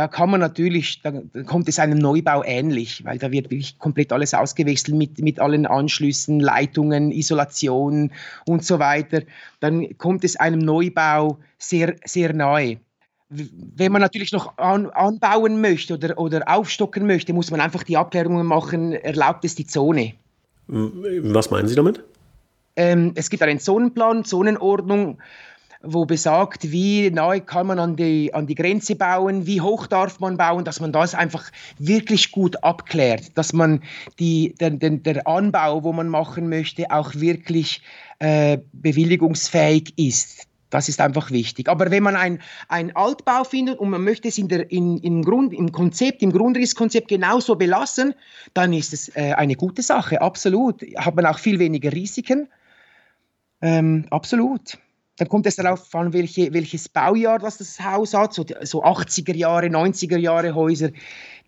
da 0.00 0.08
kann 0.08 0.30
man 0.30 0.40
natürlich, 0.40 1.02
da 1.02 1.12
kommt 1.44 1.68
es 1.68 1.78
einem 1.78 1.98
Neubau 1.98 2.42
ähnlich, 2.42 3.04
weil 3.04 3.18
da 3.18 3.30
wird 3.30 3.50
wirklich 3.50 3.78
komplett 3.78 4.14
alles 4.14 4.32
ausgewechselt 4.32 4.96
mit, 4.96 5.18
mit 5.18 5.38
allen 5.38 5.66
Anschlüssen, 5.66 6.40
Leitungen, 6.40 7.12
Isolation 7.12 8.10
und 8.46 8.64
so 8.64 8.78
weiter. 8.78 9.20
Dann 9.60 9.98
kommt 9.98 10.24
es 10.24 10.36
einem 10.36 10.60
Neubau 10.60 11.36
sehr, 11.58 11.96
sehr 12.06 12.32
nahe. 12.32 12.78
Wenn 13.28 13.92
man 13.92 14.00
natürlich 14.00 14.32
noch 14.32 14.56
an, 14.56 14.88
anbauen 14.88 15.60
möchte 15.60 15.92
oder, 15.92 16.18
oder 16.18 16.48
aufstocken 16.48 17.06
möchte, 17.06 17.34
muss 17.34 17.50
man 17.50 17.60
einfach 17.60 17.82
die 17.82 17.98
Abklärungen 17.98 18.46
machen, 18.46 18.94
erlaubt 18.94 19.44
es 19.44 19.54
die 19.54 19.66
Zone. 19.66 20.14
Was 20.66 21.50
meinen 21.50 21.68
Sie 21.68 21.74
damit? 21.74 22.02
Ähm, 22.76 23.12
es 23.16 23.28
gibt 23.28 23.42
einen 23.42 23.60
Zonenplan, 23.60 24.24
Zonenordnung, 24.24 25.18
wo 25.82 26.04
besagt, 26.04 26.70
wie 26.70 27.10
nahe 27.10 27.40
kann 27.40 27.66
man 27.66 27.78
an 27.78 27.96
die, 27.96 28.34
an 28.34 28.46
die 28.46 28.54
Grenze 28.54 28.96
bauen, 28.96 29.46
wie 29.46 29.60
hoch 29.60 29.86
darf 29.86 30.20
man 30.20 30.36
bauen, 30.36 30.64
dass 30.64 30.80
man 30.80 30.92
das 30.92 31.14
einfach 31.14 31.50
wirklich 31.78 32.32
gut 32.32 32.62
abklärt, 32.62 33.36
dass 33.38 33.52
man 33.52 33.82
die, 34.18 34.54
der, 34.60 34.70
der, 34.70 34.90
der 34.90 35.26
Anbau, 35.26 35.82
wo 35.82 35.92
man 35.92 36.08
machen 36.08 36.48
möchte, 36.48 36.90
auch 36.90 37.14
wirklich 37.14 37.82
äh, 38.18 38.58
bewilligungsfähig 38.72 39.94
ist. 39.96 40.46
Das 40.68 40.88
ist 40.88 41.00
einfach 41.00 41.30
wichtig. 41.32 41.68
Aber 41.68 41.90
wenn 41.90 42.02
man 42.02 42.14
ein, 42.14 42.40
ein 42.68 42.94
Altbau 42.94 43.42
findet 43.42 43.78
und 43.78 43.90
man 43.90 44.04
möchte 44.04 44.28
es 44.28 44.38
in 44.38 44.48
der, 44.48 44.70
in, 44.70 44.98
im, 44.98 45.22
Grund, 45.22 45.52
im 45.52 45.72
Konzept, 45.72 46.22
im 46.22 46.30
Grundrisskonzept 46.30 47.08
genauso 47.08 47.56
belassen, 47.56 48.14
dann 48.54 48.72
ist 48.72 48.92
es 48.92 49.08
äh, 49.16 49.32
eine 49.32 49.56
gute 49.56 49.82
Sache, 49.82 50.20
absolut. 50.20 50.82
Hat 50.96 51.16
man 51.16 51.26
auch 51.26 51.38
viel 51.38 51.58
weniger 51.58 51.92
Risiken. 51.92 52.48
Ähm, 53.62 54.06
absolut. 54.10 54.78
Dann 55.20 55.28
kommt 55.28 55.46
es 55.46 55.56
darauf 55.56 55.94
an, 55.94 56.14
welche, 56.14 56.50
welches 56.54 56.88
Baujahr 56.88 57.38
das, 57.38 57.58
das 57.58 57.78
Haus 57.78 58.14
hat. 58.14 58.32
So, 58.32 58.42
so 58.62 58.82
80er 58.82 59.36
Jahre, 59.36 59.66
90er 59.66 60.16
Jahre 60.16 60.54
Häuser, 60.54 60.92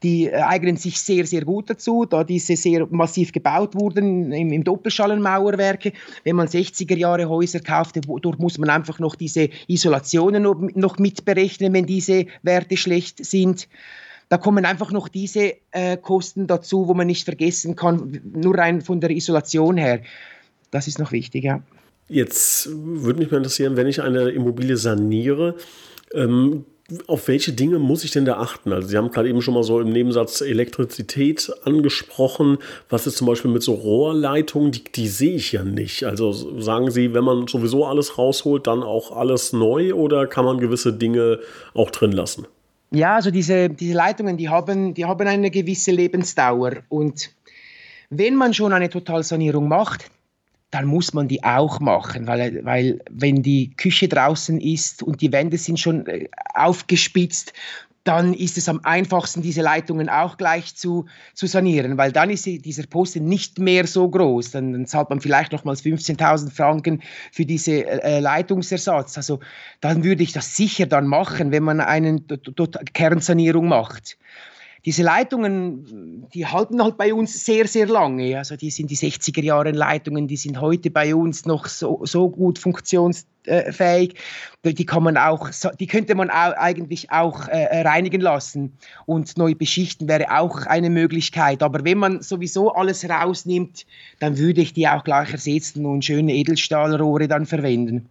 die 0.02 0.26
äh, 0.26 0.42
eignen 0.42 0.76
sich 0.76 1.00
sehr, 1.00 1.24
sehr 1.24 1.46
gut 1.46 1.70
dazu, 1.70 2.04
da 2.04 2.22
diese 2.22 2.54
sehr 2.54 2.86
massiv 2.90 3.32
gebaut 3.32 3.74
wurden 3.74 4.30
im, 4.30 4.52
im 4.52 4.62
Doppelschallenmauerwerke. 4.62 5.94
Wenn 6.22 6.36
man 6.36 6.48
60er 6.48 6.98
Jahre 6.98 7.30
Häuser 7.30 7.60
kauft, 7.60 7.98
dort 8.06 8.38
muss 8.38 8.58
man 8.58 8.68
einfach 8.68 8.98
noch 8.98 9.14
diese 9.14 9.48
Isolationen 9.68 10.42
noch 10.74 10.98
mitberechnen, 10.98 11.72
wenn 11.72 11.86
diese 11.86 12.26
Werte 12.42 12.76
schlecht 12.76 13.24
sind. 13.24 13.68
Da 14.28 14.36
kommen 14.36 14.66
einfach 14.66 14.92
noch 14.92 15.08
diese 15.08 15.54
äh, 15.70 15.96
Kosten 15.96 16.46
dazu, 16.46 16.88
wo 16.88 16.92
man 16.92 17.06
nicht 17.06 17.24
vergessen 17.24 17.74
kann, 17.74 18.20
nur 18.34 18.58
rein 18.58 18.82
von 18.82 19.00
der 19.00 19.12
Isolation 19.12 19.78
her. 19.78 20.02
Das 20.70 20.88
ist 20.88 20.98
noch 20.98 21.12
wichtig, 21.12 21.44
ja. 21.44 21.62
Jetzt 22.08 22.68
würde 22.72 23.20
mich 23.20 23.30
mal 23.30 23.38
interessieren, 23.38 23.76
wenn 23.76 23.86
ich 23.86 24.02
eine 24.02 24.30
Immobilie 24.30 24.76
saniere, 24.76 25.54
ähm, 26.14 26.64
auf 27.06 27.28
welche 27.28 27.52
Dinge 27.52 27.78
muss 27.78 28.04
ich 28.04 28.10
denn 28.10 28.24
da 28.24 28.38
achten? 28.38 28.72
Also 28.72 28.88
Sie 28.88 28.96
haben 28.96 29.10
gerade 29.10 29.28
eben 29.28 29.40
schon 29.40 29.54
mal 29.54 29.62
so 29.62 29.80
im 29.80 29.90
Nebensatz 29.90 30.40
Elektrizität 30.40 31.50
angesprochen. 31.64 32.58
Was 32.88 33.06
ist 33.06 33.16
zum 33.16 33.26
Beispiel 33.26 33.50
mit 33.50 33.62
so 33.62 33.74
Rohrleitungen? 33.74 34.72
Die, 34.72 34.84
die 34.84 35.08
sehe 35.08 35.36
ich 35.36 35.52
ja 35.52 35.64
nicht. 35.64 36.04
Also 36.04 36.32
sagen 36.60 36.90
Sie, 36.90 37.14
wenn 37.14 37.24
man 37.24 37.46
sowieso 37.46 37.86
alles 37.86 38.18
rausholt, 38.18 38.66
dann 38.66 38.82
auch 38.82 39.16
alles 39.16 39.52
neu 39.52 39.94
oder 39.94 40.26
kann 40.26 40.44
man 40.44 40.58
gewisse 40.58 40.92
Dinge 40.92 41.38
auch 41.74 41.90
drin 41.90 42.12
lassen? 42.12 42.46
Ja, 42.90 43.16
also 43.16 43.30
diese, 43.30 43.70
diese 43.70 43.94
Leitungen, 43.94 44.36
die 44.36 44.50
haben, 44.50 44.92
die 44.92 45.06
haben 45.06 45.26
eine 45.26 45.50
gewisse 45.50 45.92
Lebensdauer. 45.92 46.82
Und 46.90 47.30
wenn 48.10 48.34
man 48.34 48.52
schon 48.52 48.72
eine 48.72 48.90
Totalsanierung 48.90 49.66
macht, 49.66 50.10
dann 50.72 50.86
muss 50.86 51.12
man 51.12 51.28
die 51.28 51.44
auch 51.44 51.80
machen, 51.80 52.26
weil, 52.26 52.64
weil 52.64 53.00
wenn 53.10 53.42
die 53.42 53.76
Küche 53.76 54.08
draußen 54.08 54.58
ist 54.60 55.02
und 55.02 55.20
die 55.20 55.30
Wände 55.30 55.58
sind 55.58 55.78
schon 55.78 56.06
äh, 56.06 56.28
aufgespitzt, 56.54 57.52
dann 58.04 58.34
ist 58.34 58.58
es 58.58 58.68
am 58.68 58.80
einfachsten, 58.82 59.42
diese 59.42 59.60
Leitungen 59.60 60.08
auch 60.08 60.36
gleich 60.36 60.74
zu, 60.74 61.06
zu 61.34 61.46
sanieren, 61.46 61.98
weil 61.98 62.10
dann 62.10 62.30
ist 62.30 62.46
dieser 62.46 62.86
Posten 62.86 63.26
nicht 63.26 63.58
mehr 63.58 63.86
so 63.86 64.08
groß. 64.08 64.52
Dann, 64.52 64.72
dann 64.72 64.86
zahlt 64.86 65.10
man 65.10 65.20
vielleicht 65.20 65.52
nochmals 65.52 65.84
15.000 65.84 66.50
Franken 66.50 67.02
für 67.30 67.44
diese 67.44 67.84
äh, 67.84 68.18
Leitungsersatz. 68.18 69.16
Also 69.18 69.38
dann 69.80 70.02
würde 70.02 70.24
ich 70.24 70.32
das 70.32 70.56
sicher 70.56 70.86
dann 70.86 71.06
machen, 71.06 71.52
wenn 71.52 71.62
man 71.62 71.80
eine 71.80 72.20
Kernsanierung 72.92 73.68
macht 73.68 74.16
diese 74.84 75.04
Leitungen, 75.04 76.26
die 76.34 76.44
halten 76.46 76.82
halt 76.82 76.96
bei 76.96 77.14
uns 77.14 77.44
sehr, 77.44 77.68
sehr 77.68 77.86
lange. 77.86 78.36
Also 78.36 78.56
die 78.56 78.70
sind 78.70 78.90
die 78.90 78.96
60er 78.96 79.42
Jahre 79.42 79.70
Leitungen, 79.70 80.26
die 80.26 80.36
sind 80.36 80.60
heute 80.60 80.90
bei 80.90 81.14
uns 81.14 81.46
noch 81.46 81.66
so, 81.66 82.00
so 82.04 82.28
gut 82.28 82.58
funktionsfähig. 82.58 84.14
Die 84.64 84.86
kann 84.86 85.04
man 85.04 85.16
auch, 85.16 85.50
die 85.78 85.86
könnte 85.86 86.16
man 86.16 86.30
auch 86.30 86.54
eigentlich 86.56 87.12
auch 87.12 87.46
äh, 87.46 87.82
reinigen 87.82 88.20
lassen 88.20 88.72
und 89.06 89.36
neu 89.36 89.54
beschichten 89.54 90.08
wäre 90.08 90.36
auch 90.36 90.66
eine 90.66 90.90
Möglichkeit. 90.90 91.62
Aber 91.62 91.84
wenn 91.84 91.98
man 91.98 92.20
sowieso 92.20 92.72
alles 92.72 93.08
rausnimmt, 93.08 93.86
dann 94.18 94.36
würde 94.36 94.62
ich 94.62 94.72
die 94.72 94.88
auch 94.88 95.04
gleich 95.04 95.30
ersetzen 95.30 95.86
und 95.86 96.04
schöne 96.04 96.34
Edelstahlrohre 96.34 97.28
dann 97.28 97.46
verwenden. 97.46 98.08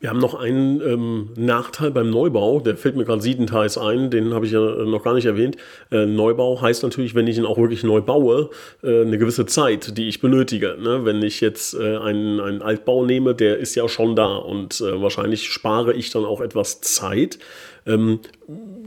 Wir 0.00 0.08
haben 0.08 0.18
noch 0.18 0.34
einen 0.34 0.80
ähm, 0.80 1.28
Nachteil 1.36 1.90
beim 1.90 2.08
Neubau, 2.08 2.60
der 2.60 2.78
fällt 2.78 2.96
mir 2.96 3.04
gerade 3.04 3.20
siebenteils 3.20 3.76
ein, 3.76 4.08
den 4.10 4.32
habe 4.32 4.46
ich 4.46 4.52
ja 4.52 4.60
noch 4.60 5.04
gar 5.04 5.12
nicht 5.12 5.26
erwähnt. 5.26 5.58
Äh, 5.92 6.06
Neubau 6.06 6.62
heißt 6.62 6.82
natürlich, 6.82 7.14
wenn 7.14 7.26
ich 7.26 7.36
ihn 7.36 7.44
auch 7.44 7.58
wirklich 7.58 7.84
neu 7.84 8.00
baue, 8.00 8.48
äh, 8.82 9.02
eine 9.02 9.18
gewisse 9.18 9.44
Zeit, 9.44 9.98
die 9.98 10.08
ich 10.08 10.22
benötige. 10.22 10.78
Ne? 10.80 11.04
Wenn 11.04 11.22
ich 11.22 11.42
jetzt 11.42 11.74
äh, 11.74 11.98
einen, 11.98 12.40
einen 12.40 12.62
Altbau 12.62 13.04
nehme, 13.04 13.34
der 13.34 13.58
ist 13.58 13.74
ja 13.74 13.86
schon 13.90 14.16
da 14.16 14.36
und 14.36 14.80
äh, 14.80 15.02
wahrscheinlich 15.02 15.52
spare 15.52 15.92
ich 15.92 16.08
dann 16.08 16.24
auch 16.24 16.40
etwas 16.40 16.80
Zeit. 16.80 17.38
Ähm, 17.84 18.20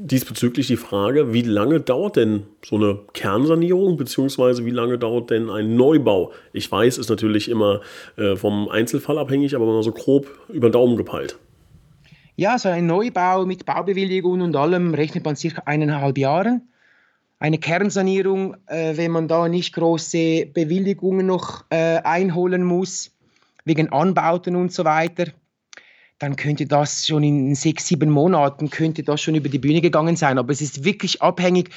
diesbezüglich 0.06 0.68
die 0.68 0.76
Frage, 0.76 1.34
wie 1.34 1.44
lange 1.44 1.80
dauert 1.80 2.18
denn 2.18 2.44
so 2.64 2.76
eine 2.76 3.00
Kernsanierung, 3.14 3.96
beziehungsweise 3.96 4.66
wie 4.66 4.72
lange 4.72 4.98
dauert 4.98 5.30
denn 5.30 5.50
ein 5.50 5.76
Neubau? 5.76 6.34
Ich 6.52 6.70
weiß, 6.70 6.98
ist 6.98 7.10
natürlich 7.10 7.50
immer 7.50 7.80
äh, 8.18 8.36
vom 8.36 8.68
Einzelfall 8.68 9.18
abhängig, 9.18 9.56
aber 9.56 9.66
mal 9.66 9.82
so 9.82 9.94
grob 9.94 10.28
über 10.50 10.70
den 10.70 10.74
Daumen 10.74 10.98
gepeilt. 10.98 11.38
Ja, 12.36 12.58
so 12.58 12.68
ein 12.68 12.86
Neubau 12.86 13.46
mit 13.46 13.66
Baubewilligung 13.66 14.42
und 14.42 14.56
allem 14.56 14.94
rechnet 14.94 15.24
man 15.24 15.38
circa 15.38 15.64
eineinhalb 15.66 16.18
Jahre. 16.18 16.62
Eine 17.40 17.58
Kernsanierung, 17.58 18.58
äh, 18.68 18.98
wenn 18.98 19.12
man 19.12 19.30
da 19.30 19.48
nicht 19.48 19.74
große 19.74 20.48
Bewilligungen 20.48 21.28
noch 21.28 21.64
äh, 21.70 22.00
einholen 22.04 22.64
muss, 22.64 23.12
wegen 23.64 23.90
Anbauten 23.94 24.58
und 24.58 24.74
so 24.74 24.84
weiter, 24.84 25.28
dann 26.24 26.38
könnte 26.38 26.66
das 26.66 27.06
schon 27.06 27.22
in 27.22 27.54
sechs, 27.54 27.88
sieben 27.88 28.10
Monaten 28.10 28.70
könnte 28.70 29.04
das 29.04 29.20
schon 29.22 29.36
über 29.36 29.50
die 29.50 29.60
Bühne 29.60 29.82
gegangen 29.82 30.16
sein. 30.16 30.38
Aber 30.38 30.54
es 30.54 30.62
ist 30.62 30.86
wirklich 30.86 31.22
abhängig, 31.22 31.70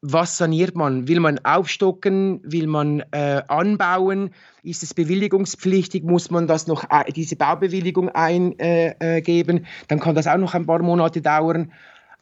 was 0.00 0.38
saniert 0.38 0.74
man? 0.74 1.06
Will 1.06 1.20
man 1.20 1.38
aufstocken? 1.44 2.40
Will 2.44 2.66
man 2.66 3.00
äh, 3.10 3.42
anbauen? 3.48 4.30
Ist 4.62 4.82
es 4.82 4.94
bewilligungspflichtig? 4.94 6.02
Muss 6.02 6.30
man 6.30 6.46
das 6.46 6.66
noch 6.66 6.84
äh, 6.84 7.12
diese 7.12 7.36
Baubewilligung 7.36 8.08
eingeben? 8.08 8.58
Äh, 8.58 9.18
äh 9.18 9.62
dann 9.88 10.00
kann 10.00 10.14
das 10.14 10.26
auch 10.26 10.38
noch 10.38 10.54
ein 10.54 10.64
paar 10.64 10.82
Monate 10.82 11.20
dauern. 11.20 11.70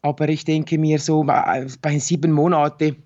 Aber 0.03 0.29
ich 0.29 0.45
denke 0.45 0.79
mir 0.79 0.99
so 0.99 1.23
bei 1.23 1.99
sieben 2.01 2.33
Monaten 2.33 2.97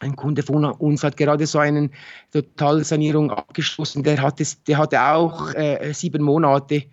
ein 0.00 0.16
Kunde 0.16 0.42
von 0.42 0.64
uns 0.64 1.04
hat 1.04 1.18
gerade 1.18 1.46
so 1.46 1.58
eine 1.58 1.90
Totalsanierung 2.32 3.30
abgeschlossen. 3.30 4.02
Der, 4.02 4.20
hat 4.20 4.40
es, 4.40 4.64
der 4.64 4.78
hatte 4.78 5.00
auch 5.00 5.54
äh, 5.54 5.92
sieben 5.92 6.22
Monate 6.22 6.84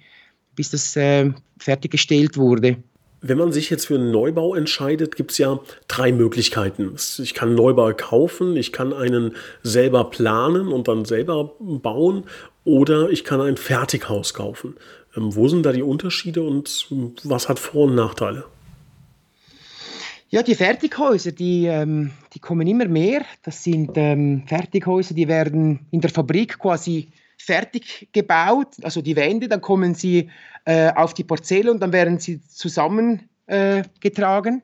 bis 0.60 0.72
das 0.72 0.94
äh, 0.98 1.32
fertiggestellt 1.58 2.36
wurde. 2.36 2.76
Wenn 3.22 3.38
man 3.38 3.54
sich 3.54 3.70
jetzt 3.70 3.88
für 3.88 3.96
einen 3.96 4.12
Neubau 4.12 4.56
entscheidet, 4.56 5.16
gibt 5.16 5.32
es 5.32 5.38
ja 5.38 5.62
drei 5.88 6.12
Möglichkeiten. 6.12 6.94
Ich 7.18 7.34
kann 7.34 7.48
einen 7.48 7.58
Neubau 7.58 7.94
kaufen, 7.94 8.58
ich 8.58 8.74
kann 8.74 8.92
einen 8.92 9.38
selber 9.64 10.10
planen 10.10 10.68
und 10.68 10.90
dann 10.90 11.06
selber 11.06 11.54
bauen 11.60 12.26
oder 12.66 13.10
ich 13.10 13.24
kann 13.24 13.40
ein 13.40 13.56
Fertighaus 13.56 14.34
kaufen. 14.34 14.76
Ähm, 15.16 15.34
wo 15.34 15.48
sind 15.48 15.66
da 15.66 15.72
die 15.72 15.82
Unterschiede 15.82 16.42
und 16.42 16.88
was 17.24 17.48
hat 17.48 17.58
Vor- 17.58 17.86
und 17.86 17.96
Nachteile? 17.96 18.44
Ja, 20.30 20.44
die 20.44 20.56
Fertighäuser, 20.56 21.32
die, 21.32 21.68
ähm, 21.68 22.12
die 22.34 22.40
kommen 22.40 22.68
immer 22.68 22.90
mehr. 22.90 23.22
Das 23.44 23.64
sind 23.64 23.92
ähm, 23.96 24.44
Fertighäuser, 24.46 25.14
die 25.14 25.30
werden 25.30 25.88
in 25.92 26.02
der 26.02 26.10
Fabrik 26.10 26.60
quasi 26.60 27.08
fertig 27.42 28.10
gebaut, 28.12 28.76
also 28.84 29.02
die 29.02 29.16
Wände, 29.16 29.48
dann 29.48 29.62
kommen 29.62 29.96
sie 29.96 30.30
äh, 30.66 30.92
auf 30.94 31.14
die 31.14 31.24
Parzelle 31.24 31.72
und 31.72 31.80
dann 31.80 31.94
werden 31.94 32.20
sie 32.20 32.42
zusammengetragen. 32.42 34.58
Äh, 34.58 34.62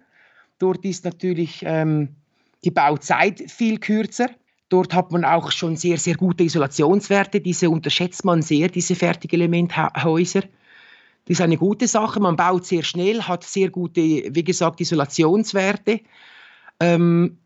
Dort 0.58 0.86
ist 0.86 1.04
natürlich 1.04 1.64
ähm, 1.66 2.16
die 2.64 2.72
Bauzeit 2.72 3.52
viel 3.52 3.80
kürzer. 3.80 4.30
Dort 4.70 4.94
hat 4.94 5.12
man 5.12 5.26
auch 5.26 5.52
schon 5.52 5.76
sehr, 5.76 5.98
sehr 5.98 6.16
gute 6.16 6.44
Isolationswerte. 6.44 7.42
Diese 7.42 7.70
unterschätzt 7.70 8.24
man 8.24 8.42
sehr, 8.42 8.70
diese 8.70 8.96
Fertigelementhäuser. 8.96 10.42
Das 10.42 11.38
ist 11.38 11.42
eine 11.42 11.58
gute 11.58 11.88
Sache. 11.88 12.20
Man 12.20 12.36
baut 12.36 12.66
sehr 12.66 12.84
schnell, 12.84 13.24
hat 13.24 13.44
sehr 13.44 13.70
gute, 13.70 14.02
wie 14.02 14.44
gesagt, 14.44 14.80
Isolationswerte. 14.80 16.02
Ähm, 16.80 17.38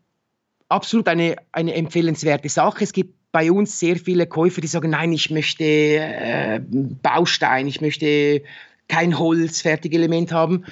absolut 0.68 1.08
eine, 1.08 1.36
eine 1.52 1.74
empfehlenswerte 1.74 2.48
Sache. 2.48 2.84
Es 2.84 2.92
gibt 2.92 3.14
bei 3.32 3.52
uns 3.52 3.78
sehr 3.78 3.96
viele 3.96 4.26
Käufer, 4.26 4.60
die 4.60 4.66
sagen, 4.66 4.90
nein, 4.90 5.12
ich 5.12 5.30
möchte 5.30 5.64
äh, 5.64 6.60
Baustein, 7.02 7.66
ich 7.66 7.80
möchte 7.80 8.42
kein 8.88 9.18
Holz, 9.18 9.60
Fertigelement 9.60 10.32
haben. 10.32 10.64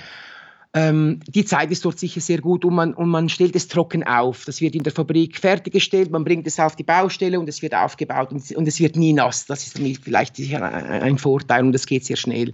Ähm, 0.75 1.21
die 1.27 1.45
Zeit 1.45 1.71
ist 1.71 1.85
dort 1.85 1.99
sicher 1.99 2.21
sehr 2.21 2.41
gut 2.41 2.65
und 2.65 2.75
man, 2.75 2.93
und 2.93 3.09
man 3.09 3.29
stellt 3.29 3.57
es 3.57 3.69
trocken 3.69 4.07
auf. 4.07 4.45
Das 4.45 4.61
wird 4.61 4.75
in 4.75 4.83
der 4.83 4.93
Fabrik 4.93 5.39
fertiggestellt, 5.39 6.11
man 6.11 6.25
bringt 6.25 6.47
es 6.47 6.61
auf 6.61 6.77
die 6.77 6.83
Baustelle 6.83 7.41
und 7.41 7.49
es 7.49 7.63
wird 7.63 7.75
aufgebaut 7.75 8.33
und, 8.33 8.51
und 8.55 8.69
es 8.69 8.79
wird 8.79 8.97
nie 8.97 9.13
nass. 9.13 9.47
Das 9.47 9.67
ist 9.67 9.79
vielleicht 10.03 10.39
ein 10.39 11.19
Vorteil 11.19 11.65
und 11.65 11.73
das 11.73 11.87
geht 11.87 12.05
sehr 12.05 12.17
schnell. 12.17 12.53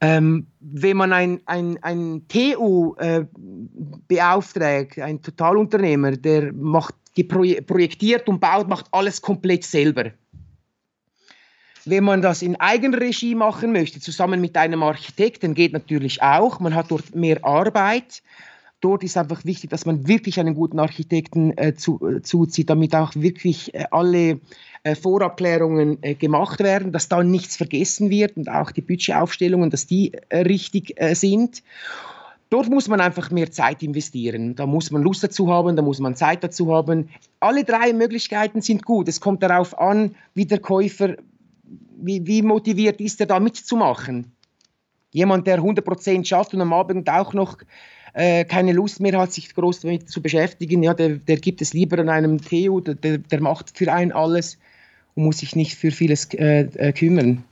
Ähm, 0.00 0.46
wenn 0.60 0.96
man 0.96 1.12
ein, 1.12 1.40
ein, 1.46 1.78
ein 1.82 2.26
TU 2.28 2.94
äh, 2.98 3.24
beauftragt, 4.08 4.98
ein 4.98 5.22
Totalunternehmer, 5.22 6.12
der 6.12 6.52
macht 6.52 6.94
die 7.16 7.24
projektiert 7.24 8.28
und 8.28 8.40
baut, 8.40 8.68
macht 8.68 8.86
alles 8.92 9.22
komplett 9.22 9.64
selber. 9.64 10.10
Wenn 11.86 12.04
man 12.04 12.20
das 12.20 12.42
in 12.42 12.56
Eigenregie 12.56 13.34
machen 13.34 13.72
möchte, 13.72 14.00
zusammen 14.00 14.40
mit 14.40 14.56
einem 14.56 14.82
Architekten, 14.82 15.54
geht 15.54 15.72
natürlich 15.72 16.20
auch. 16.20 16.60
Man 16.60 16.74
hat 16.74 16.90
dort 16.90 17.14
mehr 17.14 17.42
Arbeit. 17.44 18.22
Dort 18.86 19.02
ist 19.02 19.16
einfach 19.16 19.44
wichtig, 19.44 19.70
dass 19.70 19.84
man 19.84 20.06
wirklich 20.06 20.38
einen 20.38 20.54
guten 20.54 20.78
Architekten 20.78 21.58
äh, 21.58 21.74
zu, 21.74 21.98
äh, 22.06 22.22
zuzieht, 22.22 22.70
damit 22.70 22.94
auch 22.94 23.16
wirklich 23.16 23.74
äh, 23.74 23.86
alle 23.90 24.38
äh, 24.84 24.94
Vorabklärungen 24.94 25.98
äh, 26.02 26.14
gemacht 26.14 26.60
werden, 26.60 26.92
dass 26.92 27.08
da 27.08 27.24
nichts 27.24 27.56
vergessen 27.56 28.10
wird 28.10 28.36
und 28.36 28.48
auch 28.48 28.70
die 28.70 28.82
Budgetaufstellungen, 28.82 29.70
dass 29.70 29.88
die 29.88 30.12
äh, 30.28 30.42
richtig 30.42 30.94
sind. 31.14 31.64
Dort 32.48 32.70
muss 32.70 32.86
man 32.86 33.00
einfach 33.00 33.32
mehr 33.32 33.50
Zeit 33.50 33.82
investieren. 33.82 34.54
Da 34.54 34.66
muss 34.66 34.92
man 34.92 35.02
Lust 35.02 35.24
dazu 35.24 35.50
haben, 35.50 35.74
da 35.74 35.82
muss 35.82 35.98
man 35.98 36.14
Zeit 36.14 36.44
dazu 36.44 36.72
haben. 36.72 37.08
Alle 37.40 37.64
drei 37.64 37.92
Möglichkeiten 37.92 38.62
sind 38.62 38.84
gut. 38.84 39.08
Es 39.08 39.20
kommt 39.20 39.42
darauf 39.42 39.76
an, 39.80 40.14
wie 40.34 40.46
der 40.46 40.60
Käufer, 40.60 41.16
wie, 41.96 42.24
wie 42.24 42.42
motiviert 42.42 43.00
ist 43.00 43.20
er 43.20 43.26
da 43.26 43.40
mitzumachen. 43.40 44.30
Jemand, 45.10 45.48
der 45.48 45.60
100% 45.60 46.24
schafft 46.24 46.54
und 46.54 46.60
am 46.60 46.72
Abend 46.72 47.10
auch 47.10 47.32
noch 47.32 47.58
äh, 48.16 48.46
keine 48.46 48.72
Lust 48.72 49.00
mehr 49.00 49.18
hat, 49.18 49.32
sich 49.34 49.54
groß 49.54 49.80
damit 49.80 50.08
zu 50.08 50.22
beschäftigen, 50.22 50.82
ja, 50.82 50.94
der, 50.94 51.16
der 51.16 51.36
gibt 51.36 51.60
es 51.60 51.74
lieber 51.74 51.98
an 51.98 52.08
einem 52.08 52.40
Theo, 52.40 52.80
der, 52.80 53.18
der 53.18 53.40
macht 53.42 53.76
für 53.76 53.92
einen 53.92 54.10
alles 54.10 54.56
und 55.14 55.24
muss 55.24 55.38
sich 55.38 55.54
nicht 55.54 55.74
für 55.74 55.90
vieles 55.90 56.32
äh, 56.32 56.62
äh, 56.76 56.92
kümmern. 56.92 57.44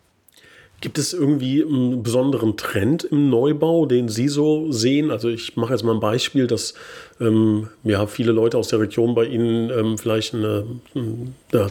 Gibt 0.81 0.97
es 0.97 1.13
irgendwie 1.13 1.63
einen 1.63 2.03
besonderen 2.03 2.57
Trend 2.57 3.05
im 3.05 3.29
Neubau, 3.29 3.85
den 3.85 4.09
Sie 4.09 4.29
so 4.29 4.73
sehen? 4.73 5.11
Also 5.11 5.29
ich 5.29 5.55
mache 5.57 5.75
jetzt 5.75 5.83
mal 5.83 5.95
ein 5.95 6.01
Beispiel, 6.01 6.47
dass 6.47 6.73
ähm, 7.21 7.69
ja, 7.83 8.07
viele 8.07 8.33
Leute 8.33 8.57
aus 8.57 8.69
der 8.69 8.81
Region 8.81 9.15
bei 9.15 9.27
Ihnen 9.27 9.71
ähm, 9.71 9.99
vielleicht 9.99 10.35
ein 10.35 10.81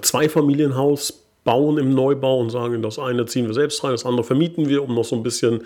Zweifamilienhaus 0.02 1.23
bauen 1.44 1.78
im 1.78 1.94
Neubau 1.94 2.40
und 2.40 2.50
sagen, 2.50 2.82
das 2.82 3.00
eine 3.00 3.26
ziehen 3.26 3.48
wir 3.48 3.54
selbst 3.54 3.84
rein, 3.84 3.92
das 3.92 4.06
andere 4.06 4.24
vermieten 4.24 4.70
wir, 4.70 4.84
um 4.84 4.96
noch 4.96 5.06
so 5.06 5.16
ein 5.16 5.24
bisschen 5.24 5.64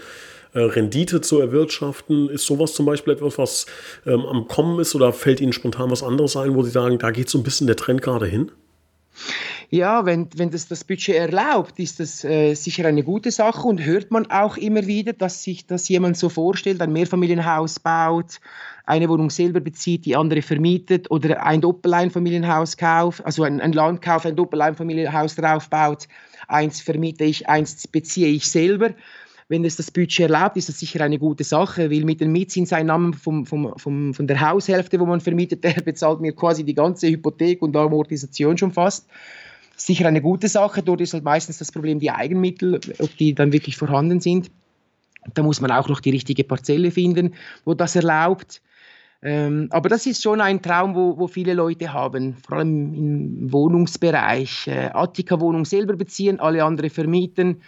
äh, 0.53 0.59
Rendite 0.59 1.21
zu 1.21 1.39
erwirtschaften. 1.39 2.29
Ist 2.29 2.45
sowas 2.45 2.73
zum 2.73 2.85
Beispiel 2.85 3.13
etwas, 3.13 3.37
was 3.37 3.65
ähm, 4.05 4.25
am 4.25 4.47
Kommen 4.47 4.79
ist 4.79 4.95
oder 4.95 5.13
fällt 5.13 5.41
Ihnen 5.41 5.53
spontan 5.53 5.91
was 5.91 6.03
anderes 6.03 6.35
ein, 6.35 6.55
wo 6.55 6.63
Sie 6.63 6.71
sagen, 6.71 6.97
da 6.97 7.11
geht 7.11 7.29
so 7.29 7.37
ein 7.37 7.43
bisschen 7.43 7.67
der 7.67 7.75
Trend 7.75 8.01
gerade 8.01 8.25
hin? 8.25 8.51
Ja, 9.69 10.05
wenn, 10.05 10.29
wenn 10.37 10.49
das 10.49 10.69
das 10.69 10.85
Budget 10.85 11.15
erlaubt, 11.15 11.77
ist 11.77 11.99
das 11.99 12.23
äh, 12.23 12.53
sicher 12.53 12.85
eine 12.85 13.03
gute 13.03 13.31
Sache 13.31 13.67
und 13.67 13.83
hört 13.83 14.11
man 14.11 14.31
auch 14.31 14.55
immer 14.55 14.87
wieder, 14.87 15.11
dass 15.11 15.43
sich 15.43 15.67
das 15.67 15.89
jemand 15.89 16.15
so 16.15 16.29
vorstellt, 16.29 16.81
ein 16.81 16.93
Mehrfamilienhaus 16.93 17.81
baut, 17.81 18.39
eine 18.85 19.09
Wohnung 19.09 19.29
selber 19.29 19.59
bezieht, 19.59 20.05
die 20.05 20.15
andere 20.15 20.41
vermietet 20.41 21.11
oder 21.11 21.43
ein 21.45 21.59
Doppeleinfamilienhaus 21.59 22.77
kauft, 22.77 23.25
also 23.25 23.43
ein, 23.43 23.59
ein 23.59 23.73
Land 23.73 24.01
kauft, 24.01 24.25
ein 24.25 24.37
Doppeleinfamilienhaus 24.37 25.35
draufbaut, 25.35 26.07
eins 26.47 26.79
vermiete 26.79 27.25
ich, 27.25 27.49
eins 27.49 27.87
beziehe 27.87 28.29
ich 28.29 28.49
selber. 28.49 28.91
Wenn 29.49 29.65
es 29.65 29.75
das 29.75 29.91
Budget 29.91 30.29
erlaubt, 30.29 30.55
ist 30.55 30.69
das 30.69 30.79
sicher 30.79 31.01
eine 31.01 31.19
gute 31.19 31.43
Sache, 31.43 31.91
weil 31.91 32.05
mit 32.05 32.21
den 32.21 32.31
Mietzinseinnahmen 32.31 33.13
vom, 33.13 33.45
vom, 33.45 33.73
vom, 33.77 34.13
von 34.13 34.27
der 34.27 34.39
Haushälfte, 34.39 34.97
wo 35.01 35.05
man 35.05 35.19
vermietet, 35.19 35.63
der 35.65 35.73
bezahlt 35.73 36.21
mir 36.21 36.31
quasi 36.31 36.63
die 36.63 36.73
ganze 36.73 37.09
Hypothek 37.09 37.61
und 37.61 37.75
Amortisation 37.75 38.57
schon 38.57 38.71
fast 38.71 39.07
sicher 39.77 40.07
eine 40.07 40.21
gute 40.21 40.47
Sache. 40.47 40.83
Dort 40.83 41.01
ist 41.01 41.13
halt 41.13 41.23
meistens 41.23 41.59
das 41.59 41.71
Problem 41.71 41.99
die 41.99 42.11
Eigenmittel, 42.11 42.81
ob 42.99 43.15
die 43.17 43.33
dann 43.33 43.53
wirklich 43.53 43.77
vorhanden 43.77 44.19
sind. 44.19 44.51
Da 45.33 45.43
muss 45.43 45.61
man 45.61 45.71
auch 45.71 45.87
noch 45.87 45.99
die 45.99 46.09
richtige 46.09 46.43
Parzelle 46.43 46.91
finden, 46.91 47.35
wo 47.63 47.73
das 47.73 47.95
erlaubt. 47.95 48.61
Ähm, 49.21 49.67
aber 49.71 49.89
das 49.89 50.05
ist 50.05 50.21
schon 50.21 50.41
ein 50.41 50.61
Traum, 50.61 50.95
wo, 50.95 51.17
wo 51.17 51.27
viele 51.27 51.53
Leute 51.53 51.91
haben, 51.91 52.35
vor 52.35 52.57
allem 52.57 52.93
im 52.93 53.51
Wohnungsbereich. 53.51 54.67
Äh, 54.67 54.89
Attika-Wohnung 54.93 55.65
selber 55.65 55.95
beziehen, 55.95 56.39
alle 56.39 56.63
andere 56.63 56.89
vermieten 56.89 57.61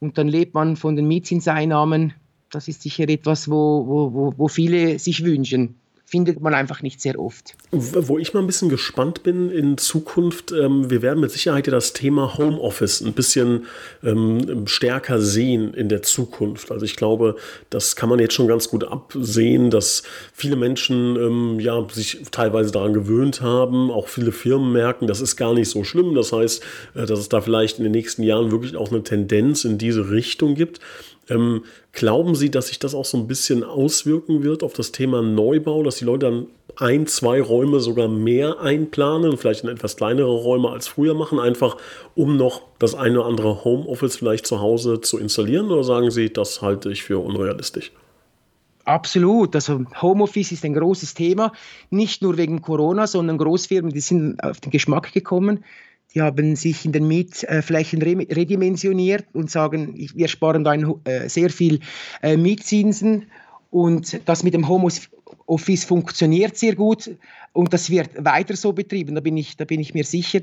und 0.00 0.16
dann 0.18 0.28
lebt 0.28 0.54
man 0.54 0.76
von 0.76 0.96
den 0.96 1.06
Mietzinseinnahmen. 1.06 2.14
Das 2.50 2.68
ist 2.68 2.82
sicher 2.82 3.08
etwas, 3.08 3.50
wo, 3.50 3.86
wo, 3.86 4.34
wo 4.36 4.48
viele 4.48 4.98
sich 4.98 5.24
wünschen 5.24 5.76
findet 6.06 6.40
man 6.40 6.54
einfach 6.54 6.82
nicht 6.82 7.00
sehr 7.00 7.18
oft. 7.18 7.54
Wo 7.70 8.18
ich 8.18 8.34
mal 8.34 8.40
ein 8.40 8.46
bisschen 8.46 8.68
gespannt 8.68 9.22
bin 9.22 9.50
in 9.50 9.78
Zukunft, 9.78 10.52
ähm, 10.52 10.90
wir 10.90 11.02
werden 11.02 11.20
mit 11.20 11.30
Sicherheit 11.30 11.66
ja 11.66 11.72
das 11.72 11.92
Thema 11.92 12.36
Homeoffice 12.36 13.00
ein 13.00 13.14
bisschen 13.14 13.66
ähm, 14.02 14.66
stärker 14.66 15.20
sehen 15.20 15.72
in 15.74 15.88
der 15.88 16.02
Zukunft. 16.02 16.70
Also 16.70 16.84
ich 16.84 16.96
glaube, 16.96 17.36
das 17.70 17.96
kann 17.96 18.08
man 18.08 18.18
jetzt 18.18 18.34
schon 18.34 18.48
ganz 18.48 18.68
gut 18.68 18.84
absehen, 18.84 19.70
dass 19.70 20.02
viele 20.32 20.56
Menschen 20.56 21.16
ähm, 21.16 21.60
ja, 21.60 21.84
sich 21.90 22.20
teilweise 22.30 22.70
daran 22.70 22.92
gewöhnt 22.92 23.40
haben. 23.40 23.90
Auch 23.90 24.08
viele 24.08 24.32
Firmen 24.32 24.72
merken, 24.72 25.06
das 25.06 25.20
ist 25.20 25.36
gar 25.36 25.54
nicht 25.54 25.70
so 25.70 25.84
schlimm. 25.84 26.14
Das 26.14 26.32
heißt, 26.32 26.62
äh, 26.94 27.06
dass 27.06 27.18
es 27.18 27.28
da 27.28 27.40
vielleicht 27.40 27.78
in 27.78 27.84
den 27.84 27.92
nächsten 27.92 28.22
Jahren 28.22 28.50
wirklich 28.50 28.76
auch 28.76 28.90
eine 28.90 29.02
Tendenz 29.02 29.64
in 29.64 29.78
diese 29.78 30.10
Richtung 30.10 30.54
gibt. 30.54 30.80
Ähm, 31.28 31.64
glauben 31.92 32.34
Sie, 32.34 32.50
dass 32.50 32.68
sich 32.68 32.78
das 32.78 32.94
auch 32.94 33.04
so 33.04 33.16
ein 33.16 33.26
bisschen 33.26 33.64
auswirken 33.64 34.42
wird 34.42 34.62
auf 34.62 34.74
das 34.74 34.92
Thema 34.92 35.22
Neubau, 35.22 35.82
dass 35.82 35.96
die 35.96 36.04
Leute 36.04 36.26
dann 36.26 36.46
ein, 36.76 37.06
zwei 37.06 37.40
Räume 37.40 37.80
sogar 37.80 38.08
mehr 38.08 38.60
einplanen, 38.60 39.36
vielleicht 39.36 39.64
in 39.64 39.70
etwas 39.70 39.96
kleinere 39.96 40.30
Räume 40.30 40.70
als 40.70 40.88
früher 40.88 41.14
machen, 41.14 41.38
einfach 41.38 41.76
um 42.14 42.36
noch 42.36 42.62
das 42.78 42.94
eine 42.94 43.20
oder 43.20 43.28
andere 43.28 43.64
Homeoffice 43.64 44.16
vielleicht 44.16 44.46
zu 44.46 44.60
Hause 44.60 45.00
zu 45.00 45.18
installieren? 45.18 45.70
Oder 45.70 45.84
sagen 45.84 46.10
Sie, 46.10 46.32
das 46.32 46.62
halte 46.62 46.90
ich 46.90 47.02
für 47.02 47.18
unrealistisch? 47.18 47.92
Absolut. 48.84 49.54
Also 49.54 49.84
Homeoffice 50.02 50.52
ist 50.52 50.64
ein 50.64 50.74
großes 50.74 51.14
Thema, 51.14 51.52
nicht 51.90 52.22
nur 52.22 52.36
wegen 52.36 52.60
Corona, 52.60 53.06
sondern 53.06 53.38
Großfirmen, 53.38 53.92
die 53.92 54.00
sind 54.00 54.42
auf 54.42 54.60
den 54.60 54.70
Geschmack 54.70 55.12
gekommen. 55.12 55.64
Die 56.14 56.22
haben 56.22 56.56
sich 56.56 56.84
in 56.84 56.92
den 56.92 57.08
Mietflächen 57.08 58.00
redimensioniert 58.02 59.26
und 59.32 59.50
sagen, 59.50 59.94
wir 59.96 60.28
sparen 60.28 60.64
da 60.64 60.74
äh, 60.74 61.28
sehr 61.28 61.50
viel 61.50 61.80
äh, 62.22 62.36
Mietzinsen 62.36 63.26
und 63.70 64.20
das 64.24 64.44
mit 64.44 64.54
dem 64.54 64.68
Homeoffice 64.68 65.84
funktioniert 65.84 66.56
sehr 66.56 66.76
gut 66.76 67.10
und 67.52 67.72
das 67.72 67.90
wird 67.90 68.24
weiter 68.24 68.56
so 68.56 68.72
betrieben, 68.72 69.14
da 69.14 69.20
bin 69.20 69.36
ich, 69.36 69.56
da 69.56 69.64
bin 69.64 69.80
ich 69.80 69.94
mir 69.94 70.04
sicher. 70.04 70.40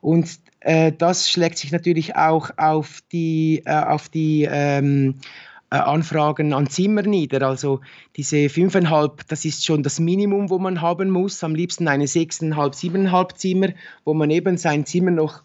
Und 0.00 0.40
äh, 0.60 0.92
das 0.92 1.30
schlägt 1.30 1.58
sich 1.58 1.70
natürlich 1.70 2.16
auch 2.16 2.50
auf 2.56 3.02
die, 3.12 3.62
äh, 3.64 3.72
auf 3.72 4.08
die 4.08 4.48
ähm, 4.50 5.14
äh, 5.20 5.51
Anfragen 5.78 6.52
an 6.52 6.68
Zimmer 6.68 7.02
nieder. 7.02 7.46
Also 7.46 7.80
diese 8.16 8.48
fünfeinhalb, 8.48 9.26
das 9.28 9.44
ist 9.44 9.64
schon 9.64 9.82
das 9.82 10.00
Minimum, 10.00 10.50
wo 10.50 10.58
man 10.58 10.80
haben 10.80 11.10
muss. 11.10 11.42
Am 11.42 11.54
liebsten 11.54 11.88
eine 11.88 12.06
sechseinhalb, 12.06 12.74
siebeneinhalb 12.74 13.38
Zimmer, 13.38 13.68
wo 14.04 14.14
man 14.14 14.30
eben 14.30 14.56
sein 14.58 14.86
Zimmer 14.86 15.10
noch 15.10 15.42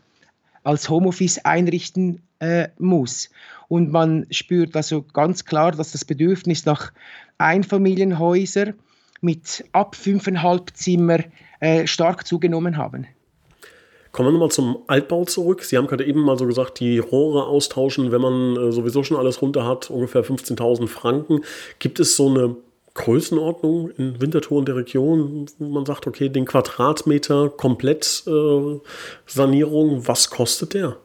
als 0.64 0.90
Homeoffice 0.90 1.40
einrichten 1.46 2.22
äh, 2.40 2.68
muss. 2.78 3.30
Und 3.70 3.92
man 3.92 4.28
spürt 4.32 4.76
also 4.76 5.02
ganz 5.02 5.46
klar, 5.46 5.72
dass 5.72 5.94
das 5.94 6.06
Bedürfnis 6.06 6.66
nach 6.66 6.92
Einfamilienhäusern 7.38 8.74
mit 9.22 9.66
ab 9.72 9.96
fünfeinhalb 9.96 10.76
Zimmer 10.76 11.20
äh, 11.60 11.88
stark 11.88 12.28
zugenommen 12.28 12.78
haben. 12.78 13.08
Kommen 14.18 14.30
wir 14.30 14.34
nochmal 14.34 14.50
zum 14.50 14.80
Altbau 14.88 15.26
zurück. 15.26 15.64
Sie 15.64 15.78
haben 15.78 15.86
gerade 15.86 16.04
eben 16.04 16.22
mal 16.22 16.40
so 16.40 16.48
gesagt, 16.48 16.80
die 16.80 16.98
Rohre 16.98 17.46
austauschen, 17.46 18.12
wenn 18.12 18.20
man 18.20 18.58
äh, 18.58 18.72
sowieso 18.72 19.04
schon 19.04 19.16
alles 19.16 19.44
runter 19.44 19.64
hat, 19.64 19.92
ungefähr 19.92 20.26
15.000 20.26 20.88
Franken. 20.88 21.42
Gibt 21.78 22.00
es 22.00 22.16
so 22.16 22.28
eine 22.28 22.56
Größenordnung 22.96 23.92
in 23.92 24.20
Winterthur 24.20 24.58
und 24.58 24.68
der 24.68 24.76
Region, 24.76 25.46
wo 25.60 25.68
man 25.68 25.86
sagt, 25.86 26.08
okay, 26.08 26.30
den 26.30 26.46
Quadratmeter 26.46 27.52
komplett 27.52 28.24
äh, 28.26 28.80
Sanierung, 29.28 30.08
was 30.08 30.32
kostet 30.32 30.74
der? 30.74 30.98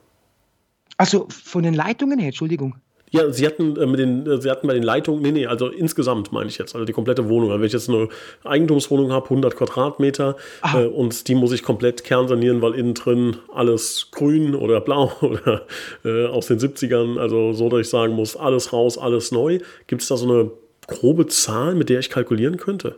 Also 0.97 1.27
von 1.29 1.65
den 1.65 1.75
Leitungen 1.75 2.19
her, 2.19 2.29
Entschuldigung. 2.29 2.77
Ja, 3.13 3.31
sie 3.31 3.47
hatten, 3.47 3.77
äh, 3.77 3.87
mit 3.87 4.01
den, 4.01 4.27
äh, 4.27 4.41
sie 4.41 4.51
hatten 4.51 4.67
bei 4.67 4.73
den 4.73 4.83
Leitungen, 4.83 5.21
nee, 5.23 5.33
nee, 5.33 5.47
also 5.47 5.69
insgesamt 5.69 6.33
meine 6.33 6.49
ich 6.49 6.57
jetzt, 6.57 6.75
also 6.75 6.87
die 6.87 6.95
komplette 6.95 7.29
Wohnung. 7.29 7.51
Also 7.51 7.61
wenn 7.61 7.67
ich 7.67 7.73
jetzt 7.75 7.91
eine 7.91 8.09
Eigentumswohnung 8.43 9.13
habe, 9.13 9.29
100 9.29 9.55
Quadratmeter, 9.55 10.37
äh, 10.75 10.87
und 10.87 11.29
die 11.29 11.35
muss 11.35 11.53
ich 11.53 11.63
komplett 11.63 12.05
kernsanieren, 12.05 12.63
weil 12.63 12.75
innen 12.75 12.95
drin 12.95 13.37
alles 13.55 14.09
grün 14.13 14.55
oder 14.55 14.81
blau 14.81 15.13
oder 15.21 15.67
äh, 16.07 16.25
aus 16.27 16.47
den 16.47 16.59
70ern, 16.59 17.19
also 17.19 17.53
so, 17.53 17.69
dass 17.69 17.81
ich 17.81 17.89
sagen 17.91 18.15
muss, 18.15 18.35
alles 18.35 18.73
raus, 18.73 18.97
alles 18.97 19.31
neu. 19.31 19.59
Gibt 19.87 20.01
es 20.01 20.09
da 20.09 20.17
so 20.17 20.27
eine 20.27 20.51
grobe 20.87 21.27
Zahl, 21.27 21.75
mit 21.75 21.91
der 21.91 22.01
ich 22.01 22.09
kalkulieren 22.09 22.57
könnte? 22.57 22.97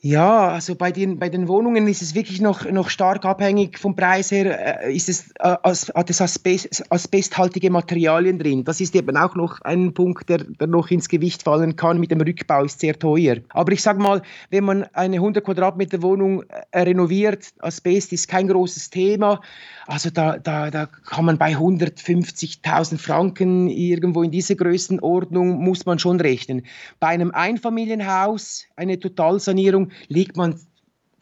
Ja, 0.00 0.48
also 0.48 0.74
bei 0.74 0.92
den, 0.92 1.18
bei 1.18 1.30
den 1.30 1.48
Wohnungen 1.48 1.88
ist 1.88 2.02
es 2.02 2.14
wirklich 2.14 2.40
noch, 2.40 2.70
noch 2.70 2.90
stark 2.90 3.24
abhängig 3.24 3.78
vom 3.78 3.96
Preis 3.96 4.30
her. 4.30 4.84
Äh, 4.84 4.94
ist 4.94 5.08
es, 5.08 5.30
äh, 5.40 5.56
hat 5.62 6.10
es 6.10 6.20
Asbest, 6.20 6.84
asbesthaltige 6.92 7.70
Materialien 7.70 8.38
drin? 8.38 8.62
Das 8.62 8.80
ist 8.82 8.94
eben 8.94 9.16
auch 9.16 9.34
noch 9.34 9.62
ein 9.62 9.94
Punkt, 9.94 10.28
der, 10.28 10.44
der 10.44 10.66
noch 10.66 10.90
ins 10.90 11.08
Gewicht 11.08 11.42
fallen 11.42 11.76
kann. 11.76 11.98
Mit 11.98 12.10
dem 12.10 12.20
Rückbau 12.20 12.64
ist 12.64 12.80
sehr 12.80 12.98
teuer. 12.98 13.38
Aber 13.48 13.72
ich 13.72 13.82
sage 13.82 14.00
mal, 14.00 14.20
wenn 14.50 14.64
man 14.64 14.84
eine 14.92 15.16
100 15.16 15.42
Quadratmeter 15.42 16.02
Wohnung 16.02 16.44
äh, 16.72 16.80
renoviert, 16.82 17.46
Asbest 17.60 18.12
ist 18.12 18.28
kein 18.28 18.48
großes 18.48 18.90
Thema. 18.90 19.40
Also 19.86 20.10
da, 20.10 20.36
da, 20.36 20.70
da 20.70 20.86
kann 20.86 21.24
man 21.24 21.38
bei 21.38 21.54
150.000 21.54 22.98
Franken 22.98 23.68
irgendwo 23.68 24.22
in 24.22 24.30
dieser 24.30 24.56
Größenordnung 24.56 25.64
muss 25.64 25.86
man 25.86 25.98
schon 25.98 26.20
rechnen. 26.20 26.66
Bei 27.00 27.08
einem 27.08 27.30
Einfamilienhaus, 27.30 28.66
eine 28.76 29.00
Totalsanierung, 29.00 29.85
liegt 30.08 30.36
man 30.36 30.60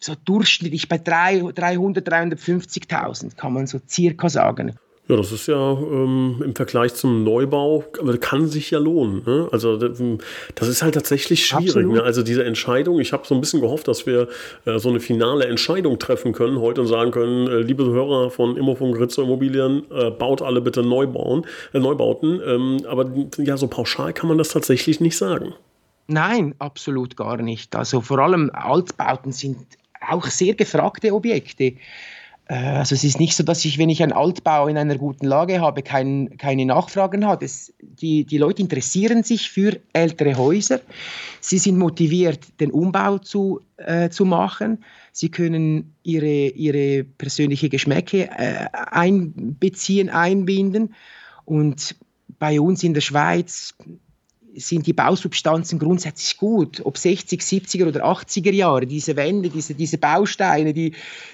so 0.00 0.14
durchschnittlich 0.24 0.88
bei 0.88 0.98
300, 0.98 1.59
350.000, 1.59 3.37
kann 3.37 3.53
man 3.53 3.66
so 3.66 3.81
circa 3.88 4.29
sagen. 4.29 4.77
Ja, 5.07 5.16
das 5.16 5.33
ist 5.33 5.48
ja 5.48 5.72
ähm, 5.72 6.42
im 6.42 6.55
Vergleich 6.55 6.94
zum 6.94 7.24
Neubau, 7.24 7.85
kann 8.20 8.46
sich 8.46 8.70
ja 8.70 8.79
lohnen. 8.79 9.22
Ne? 9.27 9.48
Also 9.53 9.77
das 9.77 10.68
ist 10.68 10.83
halt 10.83 10.94
tatsächlich 10.94 11.46
schwierig. 11.46 11.87
Ne? 11.87 12.03
Also 12.03 12.22
diese 12.22 12.42
Entscheidung, 12.42 12.98
ich 13.00 13.12
habe 13.12 13.27
so 13.27 13.35
ein 13.35 13.40
bisschen 13.42 13.61
gehofft, 13.61 13.87
dass 13.87 14.07
wir 14.07 14.29
äh, 14.64 14.79
so 14.79 14.88
eine 14.88 15.00
finale 15.00 15.44
Entscheidung 15.44 15.98
treffen 15.98 16.33
können 16.33 16.59
heute 16.59 16.81
und 16.81 16.87
sagen 16.87 17.11
können, 17.11 17.48
äh, 17.48 17.59
liebe 17.59 17.85
Hörer 17.85 18.31
von 18.31 18.57
Immofunk 18.57 18.98
Ritzo 18.98 19.22
Immobilien, 19.22 19.83
äh, 19.90 20.11
baut 20.11 20.40
alle 20.40 20.62
bitte 20.62 20.83
Neubauen, 20.83 21.44
äh, 21.74 21.81
Neubauten. 21.81 22.40
Ähm, 22.46 22.79
aber 22.88 23.11
ja, 23.37 23.59
so 23.59 23.68
pauschal 23.68 24.14
kann 24.14 24.29
man 24.29 24.38
das 24.38 24.48
tatsächlich 24.48 25.00
nicht 25.00 25.18
sagen. 25.18 25.53
Nein, 26.06 26.54
absolut 26.58 27.16
gar 27.16 27.38
nicht. 27.38 27.74
Also 27.74 28.00
vor 28.00 28.18
allem 28.18 28.50
Altbauten 28.52 29.32
sind 29.32 29.58
auch 30.06 30.26
sehr 30.26 30.54
gefragte 30.54 31.14
Objekte. 31.14 31.74
Äh, 32.46 32.54
also 32.54 32.94
es 32.94 33.04
ist 33.04 33.18
nicht 33.18 33.34
so, 33.34 33.42
dass 33.42 33.64
ich, 33.64 33.78
wenn 33.78 33.88
ich 33.88 34.02
einen 34.02 34.12
Altbau 34.12 34.68
in 34.68 34.76
einer 34.76 34.96
guten 34.98 35.26
Lage 35.26 35.60
habe, 35.60 35.82
kein, 35.82 36.36
keine 36.36 36.66
Nachfragen 36.66 37.26
habe. 37.26 37.44
Es, 37.44 37.72
die, 37.80 38.24
die 38.24 38.38
Leute 38.38 38.62
interessieren 38.62 39.22
sich 39.22 39.50
für 39.50 39.80
ältere 39.92 40.36
Häuser. 40.36 40.80
Sie 41.40 41.58
sind 41.58 41.78
motiviert, 41.78 42.60
den 42.60 42.70
Umbau 42.70 43.18
zu, 43.18 43.60
äh, 43.76 44.10
zu 44.10 44.24
machen. 44.24 44.84
Sie 45.12 45.30
können 45.30 45.94
ihre, 46.02 46.48
ihre 46.48 47.04
persönliche 47.04 47.68
Geschmäcke 47.68 48.28
äh, 48.30 48.66
einbeziehen, 48.72 50.10
einbinden. 50.10 50.94
Und 51.44 51.96
bei 52.38 52.60
uns 52.60 52.82
in 52.82 52.94
der 52.94 53.00
Schweiz 53.00 53.74
sind 54.56 54.86
die 54.86 54.92
Bausubstanzen 54.92 55.78
grundsätzlich 55.78 56.36
gut. 56.36 56.80
Ob 56.84 56.98
60, 56.98 57.40
70er 57.40 57.88
oder 57.88 58.04
80er 58.04 58.52
Jahre, 58.52 58.86
diese 58.86 59.16
Wände, 59.16 59.50
diese, 59.50 59.74
diese 59.74 59.98
Bausteine, 59.98 60.72
die, 60.72 60.92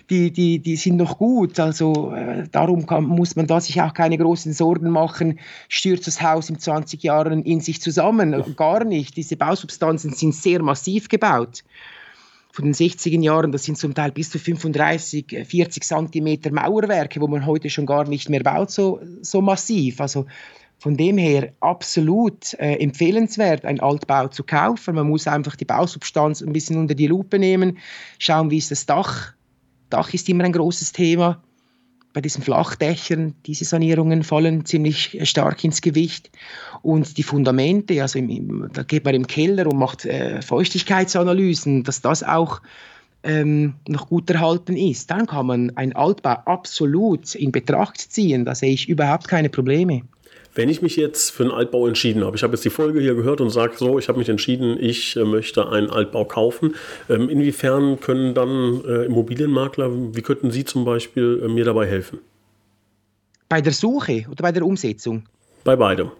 die, 0.08 0.30
die, 0.30 0.58
die 0.58 0.76
sind 0.76 0.96
noch 0.96 1.18
gut. 1.18 1.58
Also 1.60 2.12
äh, 2.14 2.48
darum 2.50 2.86
kann, 2.86 3.04
muss 3.04 3.36
man 3.36 3.46
da 3.46 3.60
sich 3.60 3.80
auch 3.80 3.94
keine 3.94 4.18
großen 4.18 4.52
Sorgen 4.52 4.90
machen, 4.90 5.38
stürzt 5.68 6.06
das 6.06 6.22
Haus 6.22 6.50
in 6.50 6.58
20 6.58 7.02
Jahren 7.02 7.42
in 7.44 7.60
sich 7.60 7.80
zusammen. 7.80 8.44
Gar 8.56 8.84
nicht. 8.84 9.16
Diese 9.16 9.36
Bausubstanzen 9.36 10.12
sind 10.12 10.34
sehr 10.34 10.62
massiv 10.62 11.08
gebaut. 11.08 11.64
Von 12.52 12.64
den 12.64 12.74
60er 12.74 13.22
Jahren, 13.22 13.52
das 13.52 13.64
sind 13.64 13.78
zum 13.78 13.94
Teil 13.94 14.10
bis 14.10 14.30
zu 14.30 14.38
35, 14.38 15.46
40 15.46 15.84
Zentimeter 15.84 16.50
Mauerwerke, 16.52 17.20
wo 17.20 17.28
man 17.28 17.46
heute 17.46 17.70
schon 17.70 17.86
gar 17.86 18.08
nicht 18.08 18.28
mehr 18.28 18.42
baut, 18.42 18.72
so, 18.72 19.00
so 19.22 19.40
massiv. 19.40 20.00
Also 20.00 20.26
von 20.80 20.96
dem 20.96 21.18
her 21.18 21.52
absolut 21.60 22.54
äh, 22.54 22.76
empfehlenswert, 22.76 23.66
ein 23.66 23.80
Altbau 23.80 24.28
zu 24.28 24.42
kaufen. 24.42 24.94
Man 24.94 25.08
muss 25.08 25.26
einfach 25.26 25.54
die 25.54 25.66
Bausubstanz 25.66 26.40
ein 26.40 26.54
bisschen 26.54 26.78
unter 26.78 26.94
die 26.94 27.06
Lupe 27.06 27.38
nehmen, 27.38 27.78
schauen, 28.18 28.50
wie 28.50 28.56
ist 28.56 28.70
das 28.70 28.86
Dach. 28.86 29.34
Dach 29.90 30.14
ist 30.14 30.28
immer 30.30 30.44
ein 30.44 30.52
großes 30.52 30.92
Thema. 30.92 31.42
Bei 32.14 32.22
diesen 32.22 32.42
Flachdächern, 32.42 33.34
diese 33.44 33.66
Sanierungen 33.66 34.22
fallen 34.22 34.64
ziemlich 34.64 35.18
stark 35.24 35.62
ins 35.64 35.82
Gewicht. 35.82 36.30
Und 36.80 37.18
die 37.18 37.24
Fundamente, 37.24 38.00
also 38.00 38.18
im, 38.18 38.70
da 38.72 38.82
geht 38.82 39.04
man 39.04 39.14
im 39.14 39.26
Keller 39.26 39.66
und 39.66 39.78
macht 39.78 40.06
äh, 40.06 40.40
Feuchtigkeitsanalysen, 40.40 41.84
dass 41.84 42.00
das 42.00 42.22
auch 42.22 42.62
ähm, 43.22 43.74
noch 43.86 44.08
gut 44.08 44.30
erhalten 44.30 44.78
ist. 44.78 45.10
Dann 45.10 45.26
kann 45.26 45.46
man 45.46 45.76
einen 45.76 45.92
Altbau 45.92 46.36
absolut 46.46 47.34
in 47.34 47.52
Betracht 47.52 47.98
ziehen. 47.98 48.46
Da 48.46 48.54
sehe 48.54 48.72
ich 48.72 48.88
überhaupt 48.88 49.28
keine 49.28 49.50
Probleme. 49.50 50.02
Wenn 50.54 50.68
ich 50.68 50.82
mich 50.82 50.96
jetzt 50.96 51.30
für 51.30 51.44
einen 51.44 51.52
Altbau 51.52 51.86
entschieden 51.86 52.24
habe, 52.24 52.36
ich 52.36 52.42
habe 52.42 52.54
jetzt 52.54 52.64
die 52.64 52.70
Folge 52.70 53.00
hier 53.00 53.14
gehört 53.14 53.40
und 53.40 53.50
sage 53.50 53.74
so, 53.76 53.98
ich 53.98 54.08
habe 54.08 54.18
mich 54.18 54.28
entschieden, 54.28 54.76
ich 54.80 55.16
äh, 55.16 55.24
möchte 55.24 55.68
einen 55.68 55.90
Altbau 55.90 56.24
kaufen. 56.24 56.74
Ähm, 57.08 57.28
inwiefern 57.28 58.00
können 58.00 58.34
dann 58.34 58.82
äh, 58.84 59.04
Immobilienmakler, 59.04 59.90
wie 60.14 60.22
könnten 60.22 60.50
Sie 60.50 60.64
zum 60.64 60.84
Beispiel 60.84 61.40
äh, 61.44 61.48
mir 61.48 61.64
dabei 61.64 61.86
helfen? 61.86 62.18
Bei 63.48 63.60
der 63.60 63.72
Suche 63.72 64.26
oder 64.28 64.42
bei 64.42 64.52
der 64.52 64.64
Umsetzung? 64.64 65.22
Bei 65.62 65.76
beidem. 65.76 66.10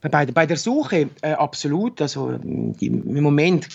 Bei, 0.00 0.08
beidem. 0.08 0.34
bei 0.34 0.46
der 0.46 0.56
Suche 0.56 1.08
äh, 1.22 1.32
absolut. 1.32 2.00
Also 2.00 2.38
im 2.80 3.22
Moment 3.22 3.68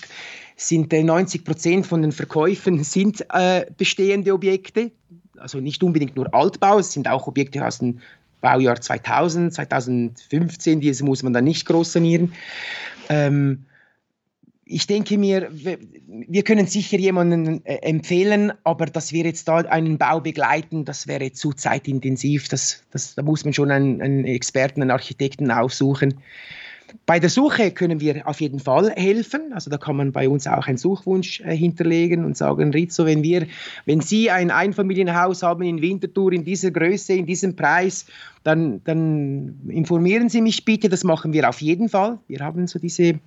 sind 0.55 0.91
90 0.91 1.43
Prozent 1.43 1.85
von 1.85 2.01
den 2.01 2.11
Verkäufen 2.11 2.83
sind 2.83 3.25
äh, 3.31 3.65
bestehende 3.77 4.33
Objekte 4.33 4.91
also 5.39 5.59
nicht 5.59 5.83
unbedingt 5.83 6.15
nur 6.15 6.33
Altbau, 6.33 6.79
es 6.79 6.91
sind 6.91 7.07
auch 7.07 7.27
Objekte 7.27 7.65
aus 7.65 7.79
den 7.79 8.01
Baujahr 8.41 8.79
2000, 8.79 9.53
2015, 9.53 10.81
diese 10.81 11.03
muss 11.03 11.23
man 11.23 11.33
dann 11.33 11.43
nicht 11.43 11.65
groß 11.65 11.93
sanieren. 11.93 12.33
Ähm, 13.09 13.65
ich 14.69 14.85
denke 14.85 15.17
mir, 15.17 15.49
wir 15.51 16.43
können 16.43 16.67
sicher 16.67 16.97
jemanden 16.97 17.65
äh, 17.65 17.75
empfehlen, 17.77 18.51
aber 18.63 18.85
dass 18.85 19.13
wir 19.13 19.23
jetzt 19.23 19.47
da 19.47 19.57
einen 19.57 19.97
Bau 19.97 20.19
begleiten, 20.19 20.83
das 20.83 21.07
wäre 21.07 21.31
zu 21.31 21.53
zeitintensiv. 21.53 22.49
Das, 22.49 22.83
das, 22.91 23.15
da 23.15 23.21
muss 23.21 23.45
man 23.45 23.53
schon 23.53 23.71
einen, 23.71 24.01
einen 24.01 24.25
Experten, 24.25 24.81
einen 24.81 24.91
Architekten 24.91 25.51
aufsuchen. 25.51 26.15
Bei 27.05 27.19
der 27.19 27.29
Suche 27.29 27.71
können 27.71 27.99
wir 27.99 28.27
auf 28.27 28.41
jeden 28.41 28.59
Fall 28.59 28.91
helfen. 28.91 29.53
Also 29.53 29.69
da 29.69 29.77
kann 29.77 29.97
man 29.97 30.11
bei 30.11 30.29
uns 30.29 30.47
auch 30.47 30.67
einen 30.67 30.77
Suchwunsch 30.77 31.41
äh, 31.41 31.55
hinterlegen 31.55 32.25
und 32.25 32.37
sagen, 32.37 32.71
Rizzo, 32.71 33.05
wenn 33.05 33.23
wir, 33.23 33.47
wenn 33.85 34.01
Sie 34.01 34.29
ein 34.31 34.51
Einfamilienhaus 34.51 35.43
haben 35.43 35.63
in 35.63 35.81
Winterthur 35.81 36.31
in 36.33 36.43
dieser 36.43 36.71
Größe, 36.71 37.13
in 37.13 37.25
diesem 37.25 37.55
Preis, 37.55 38.05
dann, 38.43 38.81
dann 38.83 39.59
informieren 39.67 40.29
Sie 40.29 40.41
mich 40.41 40.63
bitte. 40.65 40.89
Das 40.89 41.03
machen 41.03 41.33
wir 41.33 41.47
auf 41.49 41.61
jeden 41.61 41.89
Fall. 41.89 42.19
Wir 42.27 42.39
haben 42.39 42.67
so 42.67 42.79
diese 42.79 43.19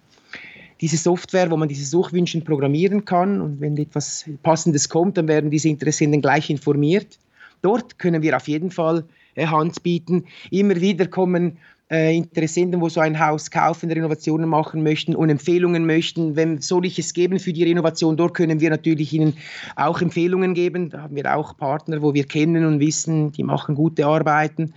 diese 0.81 0.97
Software, 0.97 1.51
wo 1.51 1.59
man 1.59 1.69
diese 1.69 1.85
Suchwünsche 1.85 2.41
programmieren 2.41 3.05
kann 3.05 3.43
und 3.43 3.61
wenn 3.61 3.77
etwas 3.77 4.25
Passendes 4.43 4.89
kommt, 4.89 5.19
dann 5.19 5.29
werden 5.29 5.51
diese 5.51 5.69
Interessenten 5.69 6.23
gleich 6.23 6.49
informiert. 6.49 7.19
Dort 7.61 7.99
können 7.99 8.23
wir 8.23 8.35
auf 8.35 8.49
jeden 8.49 8.71
Fall 8.71 9.05
äh, 9.35 9.47
Hand 9.47 9.83
bieten. 9.83 10.25
Immer 10.51 10.81
wieder 10.81 11.07
kommen 11.07 11.59
äh, 11.91 12.17
Interessenten, 12.17 12.81
wo 12.81 12.89
so 12.89 13.01
ein 13.01 13.19
Haus 13.19 13.51
kaufen, 13.51 13.91
Renovationen 13.91 14.49
machen 14.49 14.83
möchten 14.83 15.17
und 15.17 15.29
Empfehlungen 15.29 15.87
möchten. 15.87 16.37
Wenn 16.37 16.61
soll 16.61 16.87
ich 16.87 16.99
es 16.99 17.13
geben 17.13 17.41
für 17.41 17.53
die 17.53 17.65
Renovation, 17.65 18.17
dort 18.17 18.35
können 18.35 18.61
wir 18.61 18.71
natürlich 18.71 19.13
Ihnen 19.13 19.37
auch 19.77 20.01
Empfehlungen 20.01 20.55
geben. 20.55 20.91
Da 20.91 21.03
haben 21.03 21.17
wir 21.17 21.35
auch 21.35 21.57
Partner, 21.57 22.01
wo 22.01 22.15
wir 22.15 22.25
kennen 22.25 22.65
und 22.65 22.81
wissen, 22.81 23.33
die 23.33 23.43
machen 23.43 23.75
gute 23.75 24.07
Arbeiten. 24.07 24.75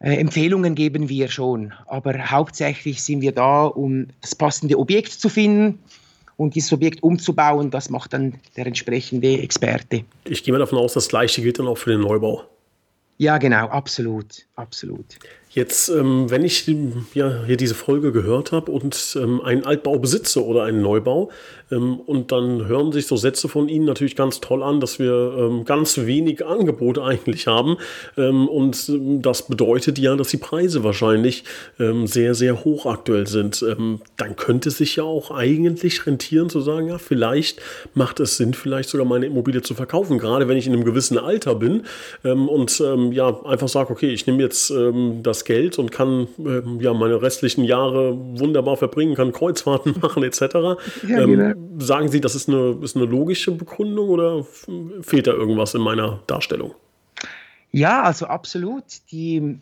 Äh, 0.00 0.16
Empfehlungen 0.16 0.74
geben 0.74 1.08
wir 1.08 1.28
schon, 1.28 1.72
aber 1.86 2.30
hauptsächlich 2.30 3.02
sind 3.02 3.20
wir 3.20 3.32
da, 3.32 3.64
um 3.64 4.08
das 4.20 4.34
passende 4.34 4.78
Objekt 4.78 5.12
zu 5.12 5.28
finden 5.28 5.78
und 6.36 6.54
dieses 6.54 6.72
Objekt 6.72 7.02
umzubauen. 7.02 7.70
Das 7.70 7.90
macht 7.90 8.12
dann 8.12 8.34
der 8.56 8.66
entsprechende 8.66 9.38
Experte. 9.40 10.04
Ich 10.24 10.44
gehe 10.44 10.52
mal 10.52 10.58
davon 10.58 10.78
aus, 10.78 10.92
das 10.92 11.08
Gleiche 11.08 11.42
gilt 11.42 11.58
dann 11.58 11.66
auch 11.66 11.78
für 11.78 11.90
den 11.90 12.00
Neubau. 12.00 12.44
Ja, 13.18 13.38
genau, 13.38 13.66
absolut, 13.66 14.46
absolut. 14.54 15.18
Jetzt, 15.50 15.88
ähm, 15.88 16.30
wenn 16.30 16.44
ich 16.44 16.66
ja, 17.14 17.44
hier 17.46 17.56
diese 17.56 17.74
Folge 17.74 18.12
gehört 18.12 18.52
habe 18.52 18.70
und 18.70 19.16
ähm, 19.18 19.40
einen 19.40 19.64
Altbau 19.64 19.98
besitze 19.98 20.44
oder 20.44 20.64
einen 20.64 20.82
Neubau 20.82 21.30
ähm, 21.70 22.00
und 22.00 22.32
dann 22.32 22.68
hören 22.68 22.92
sich 22.92 23.06
so 23.06 23.16
Sätze 23.16 23.48
von 23.48 23.70
Ihnen 23.70 23.86
natürlich 23.86 24.14
ganz 24.14 24.40
toll 24.40 24.62
an, 24.62 24.78
dass 24.78 24.98
wir 24.98 25.34
ähm, 25.38 25.64
ganz 25.64 25.96
wenig 25.98 26.44
Angebot 26.44 26.98
eigentlich 26.98 27.46
haben 27.46 27.78
ähm, 28.18 28.46
und 28.46 28.90
ähm, 28.90 29.22
das 29.22 29.48
bedeutet 29.48 29.98
ja, 29.98 30.16
dass 30.16 30.28
die 30.28 30.36
Preise 30.36 30.84
wahrscheinlich 30.84 31.44
sehr, 32.04 32.34
sehr 32.34 32.64
hoch 32.64 32.86
aktuell 32.86 33.26
sind. 33.26 33.64
dann 34.16 34.36
könnte 34.36 34.68
es 34.68 34.78
sich 34.78 34.96
ja 34.96 35.04
auch 35.04 35.30
eigentlich 35.30 36.06
rentieren 36.06 36.50
zu 36.50 36.60
sagen, 36.60 36.88
ja, 36.88 36.98
vielleicht 36.98 37.60
macht 37.94 38.20
es 38.20 38.36
Sinn, 38.36 38.54
vielleicht 38.54 38.88
sogar 38.88 39.06
meine 39.06 39.26
Immobilie 39.26 39.62
zu 39.62 39.74
verkaufen, 39.74 40.18
gerade 40.18 40.48
wenn 40.48 40.56
ich 40.56 40.66
in 40.66 40.72
einem 40.72 40.84
gewissen 40.84 41.18
Alter 41.18 41.54
bin 41.54 41.84
und 42.22 42.82
ja, 43.12 43.44
einfach 43.44 43.68
sage, 43.68 43.90
okay, 43.90 44.10
ich 44.10 44.26
nehme 44.26 44.42
jetzt 44.42 44.72
das 45.22 45.37
das 45.38 45.44
Geld 45.44 45.78
und 45.78 45.92
kann 45.92 46.28
äh, 46.38 46.62
ja 46.82 46.92
meine 46.92 47.22
restlichen 47.22 47.64
Jahre 47.64 48.16
wunderbar 48.38 48.76
verbringen, 48.76 49.14
kann 49.14 49.32
Kreuzfahrten 49.32 49.96
machen 50.02 50.22
etc. 50.22 50.40
Ja, 50.40 51.20
ähm, 51.20 51.30
genau. 51.30 51.54
sagen 51.78 52.08
Sie, 52.08 52.20
das 52.20 52.34
ist 52.34 52.48
eine, 52.48 52.78
ist 52.82 52.96
eine 52.96 53.06
logische 53.06 53.52
Begründung 53.52 54.08
oder 54.08 54.44
fehlt 55.02 55.26
da 55.26 55.32
irgendwas 55.32 55.74
in 55.74 55.82
meiner 55.82 56.20
Darstellung? 56.26 56.74
Ja, 57.70 58.02
also 58.02 58.26
absolut. 58.26 58.84
Die, 59.12 59.58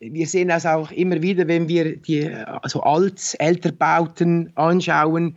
wir 0.00 0.26
sehen 0.26 0.48
das 0.48 0.66
auch 0.66 0.90
immer 0.90 1.22
wieder, 1.22 1.46
wenn 1.48 1.68
wir 1.68 1.96
die 1.96 2.28
also 2.28 2.80
Alt-, 2.80 3.36
Älterbauten 3.38 4.52
anschauen 4.56 5.36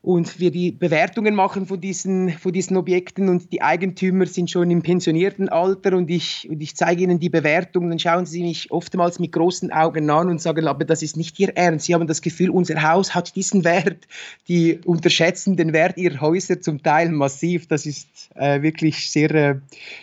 und 0.00 0.38
wir 0.38 0.52
die 0.52 0.70
Bewertungen 0.70 1.34
machen 1.34 1.66
von 1.66 1.80
diesen, 1.80 2.30
von 2.30 2.52
diesen 2.52 2.76
Objekten 2.76 3.28
und 3.28 3.52
die 3.52 3.62
Eigentümer 3.62 4.26
sind 4.26 4.48
schon 4.48 4.70
im 4.70 4.82
pensionierten 4.82 5.48
Alter 5.48 5.96
und 5.96 6.08
ich, 6.08 6.48
und 6.48 6.60
ich 6.60 6.76
zeige 6.76 7.02
ihnen 7.02 7.18
die 7.18 7.28
Bewertungen, 7.28 7.90
dann 7.90 7.98
schauen 7.98 8.24
sie 8.24 8.42
mich 8.42 8.70
oftmals 8.70 9.18
mit 9.18 9.32
großen 9.32 9.72
Augen 9.72 10.08
an 10.08 10.28
und 10.28 10.40
sagen, 10.40 10.68
aber 10.68 10.84
das 10.84 11.02
ist 11.02 11.16
nicht 11.16 11.38
ihr 11.40 11.56
Ernst. 11.56 11.86
Sie 11.86 11.94
haben 11.94 12.06
das 12.06 12.22
Gefühl, 12.22 12.50
unser 12.50 12.80
Haus 12.82 13.14
hat 13.14 13.34
diesen 13.34 13.64
Wert. 13.64 14.06
Die 14.46 14.80
unterschätzen 14.84 15.56
den 15.56 15.72
Wert 15.72 15.98
ihrer 15.98 16.20
Häuser 16.20 16.60
zum 16.60 16.82
Teil 16.82 17.10
massiv. 17.10 17.66
Das 17.66 17.84
ist 17.84 18.30
äh, 18.36 18.62
wirklich 18.62 19.10
sehr, 19.10 19.30
äh, 19.34 19.56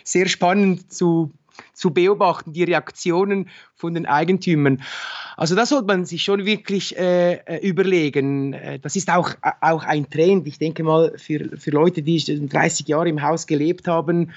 sehr 0.04 0.26
spannend 0.26 0.92
zu 0.92 1.30
zu 1.72 1.90
beobachten, 1.90 2.52
die 2.52 2.64
Reaktionen 2.64 3.48
von 3.74 3.94
den 3.94 4.06
Eigentümern. 4.06 4.82
Also 5.36 5.54
das 5.54 5.68
sollte 5.68 5.86
man 5.86 6.04
sich 6.04 6.22
schon 6.22 6.46
wirklich 6.46 6.96
äh, 6.98 7.34
äh 7.34 7.66
überlegen. 7.66 8.54
Äh, 8.54 8.78
das 8.78 8.96
ist 8.96 9.10
auch, 9.10 9.30
äh, 9.42 9.52
auch 9.60 9.84
ein 9.84 10.08
Trend. 10.08 10.46
Ich 10.46 10.58
denke 10.58 10.82
mal, 10.82 11.12
für, 11.16 11.56
für 11.56 11.70
Leute, 11.70 12.02
die 12.02 12.48
30 12.48 12.88
Jahre 12.88 13.08
im 13.08 13.22
Haus 13.22 13.46
gelebt 13.46 13.88
haben 13.88 14.32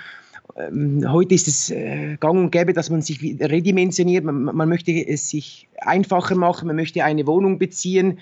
ähm, 0.57 1.05
heute 1.07 1.35
ist 1.35 1.47
es 1.47 1.71
gang 2.19 2.37
und 2.37 2.51
gäbe, 2.51 2.73
dass 2.73 2.89
man 2.89 3.03
sich 3.03 3.21
redimensioniert. 3.21 4.25
Man, 4.25 4.43
man, 4.43 4.67
möchte 4.67 4.91
es 4.91 5.29
sich 5.29 5.69
einfacher 5.77 6.35
machen, 6.35 6.67
man 6.67 6.75
möchte 6.75 7.03
eine 7.03 7.27
Wohnung 7.27 7.59
beziehen 7.59 8.19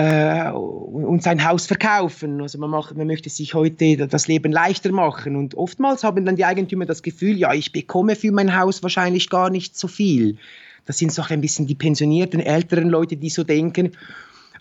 äh, 0.00 0.50
und 0.50 1.22
sein 1.22 1.46
Haus 1.46 1.66
verkaufen. 1.66 2.40
Also 2.40 2.58
man, 2.58 2.70
macht, 2.70 2.96
man 2.96 3.06
möchte 3.06 3.28
sich 3.28 3.54
heute 3.54 4.08
das 4.08 4.28
Leben 4.28 4.50
leichter 4.50 4.92
machen. 4.92 5.36
Und 5.36 5.54
oftmals 5.54 6.04
haben 6.04 6.24
dann 6.24 6.36
die 6.36 6.44
Eigentümer 6.44 6.86
das 6.86 7.02
Gefühl, 7.02 7.36
ja, 7.36 7.52
ich 7.52 7.72
bekomme 7.72 8.16
für 8.16 8.32
mein 8.32 8.58
Haus 8.58 8.82
wahrscheinlich 8.82 9.28
gar 9.28 9.50
nicht 9.50 9.76
so 9.76 9.88
viel. 9.88 10.38
Das 10.86 10.98
sind 10.98 11.12
so 11.12 11.22
ein 11.28 11.40
bisschen 11.42 11.66
die 11.66 11.74
pensionierten, 11.74 12.40
älteren 12.40 12.88
Leute, 12.88 13.16
die 13.16 13.28
so 13.28 13.44
denken. 13.44 13.92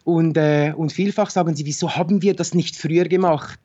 Und, 0.03 0.37
äh, 0.37 0.73
und 0.75 0.91
vielfach 0.91 1.29
sagen 1.29 1.55
sie, 1.55 1.65
wieso 1.65 1.95
haben 1.95 2.21
wir 2.21 2.35
das 2.35 2.53
nicht 2.53 2.75
früher 2.75 3.05
gemacht? 3.05 3.59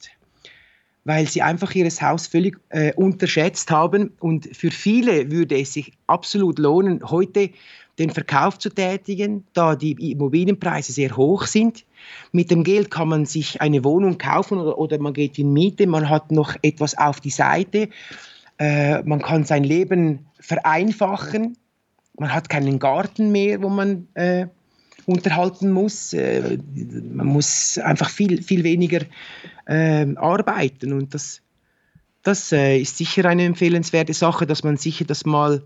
weil 1.07 1.29
sie 1.29 1.43
einfach 1.43 1.75
ihr 1.75 1.87
Haus 1.87 2.27
völlig 2.29 2.57
äh, 2.71 2.95
unterschätzt 2.95 3.71
haben. 3.71 4.13
Und 4.21 4.49
für 4.57 4.71
viele 4.71 5.31
würde 5.31 5.61
es 5.61 5.75
sich 5.75 5.93
absolut 6.07 6.59
lohnen, 6.59 7.03
heute 7.11 7.51
den 7.99 8.11
Verkauf 8.11 8.59
zu 8.59 8.71
tätigen, 8.71 9.45
da 9.53 9.77
die 9.77 10.13
Immobilienpreise 10.13 10.93
sehr 10.93 11.17
hoch 11.17 11.47
sind. 11.47 11.85
Mit 12.33 12.51
dem 12.51 12.65
Geld 12.65 12.91
kann 12.91 13.09
man 13.09 13.27
sich 13.27 13.61
eine 13.61 13.85
Wohnung 13.85 14.19
kaufen 14.19 14.59
oder, 14.59 14.79
oder 14.79 14.99
man 14.99 15.13
geht 15.13 15.39
in 15.39 15.53
Miete, 15.53 15.87
man 15.87 16.09
hat 16.09 16.33
noch 16.33 16.55
etwas 16.63 16.99
auf 16.99 17.21
die 17.21 17.31
Seite, 17.31 17.89
äh, 18.59 19.03
man 19.03 19.23
kann 19.23 19.45
sein 19.45 19.65
Leben 19.65 20.27
vereinfachen, 20.41 21.57
man 22.19 22.33
hat 22.33 22.49
keinen 22.49 22.79
Garten 22.79 23.33
mehr, 23.33 23.63
wo 23.63 23.69
man 23.69 24.09
äh, 24.15 24.47
unterhalten 25.07 25.73
muss. 25.73 26.13
Äh, 26.13 26.59
man 27.13 27.27
muss 27.27 27.79
einfach 27.79 28.11
viel, 28.11 28.43
viel 28.43 28.65
weniger 28.65 29.01
äh, 29.67 30.07
arbeiten 30.17 30.93
und 30.93 31.15
das, 31.15 31.41
das 32.23 32.53
äh, 32.53 32.79
ist 32.79 32.99
sicher 32.99 33.25
eine 33.27 33.45
empfehlenswerte 33.45 34.15
Sache, 34.15 34.47
dass 34.47 34.65
man 34.65 34.77
sicher 34.77 35.05
das 35.05 35.25
mal, 35.25 35.63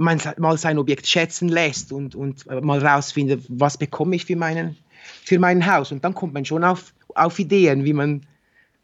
man, 0.00 0.18
mal 0.38 0.56
sein 0.56 0.78
Objekt 0.78 1.06
schätzen 1.06 1.48
lässt 1.48 1.92
und, 1.92 2.14
und 2.14 2.46
mal 2.62 2.84
rausfindet, 2.84 3.44
was 3.48 3.76
bekomme 3.76 4.16
ich 4.16 4.24
für, 4.24 4.36
meinen, 4.36 4.76
für 5.24 5.38
mein 5.38 5.64
Haus. 5.64 5.92
Und 5.92 6.02
dann 6.02 6.14
kommt 6.14 6.32
man 6.32 6.44
schon 6.44 6.64
auf, 6.64 6.92
auf 7.14 7.38
Ideen, 7.38 7.84
wie 7.84 7.92
man, 7.92 8.22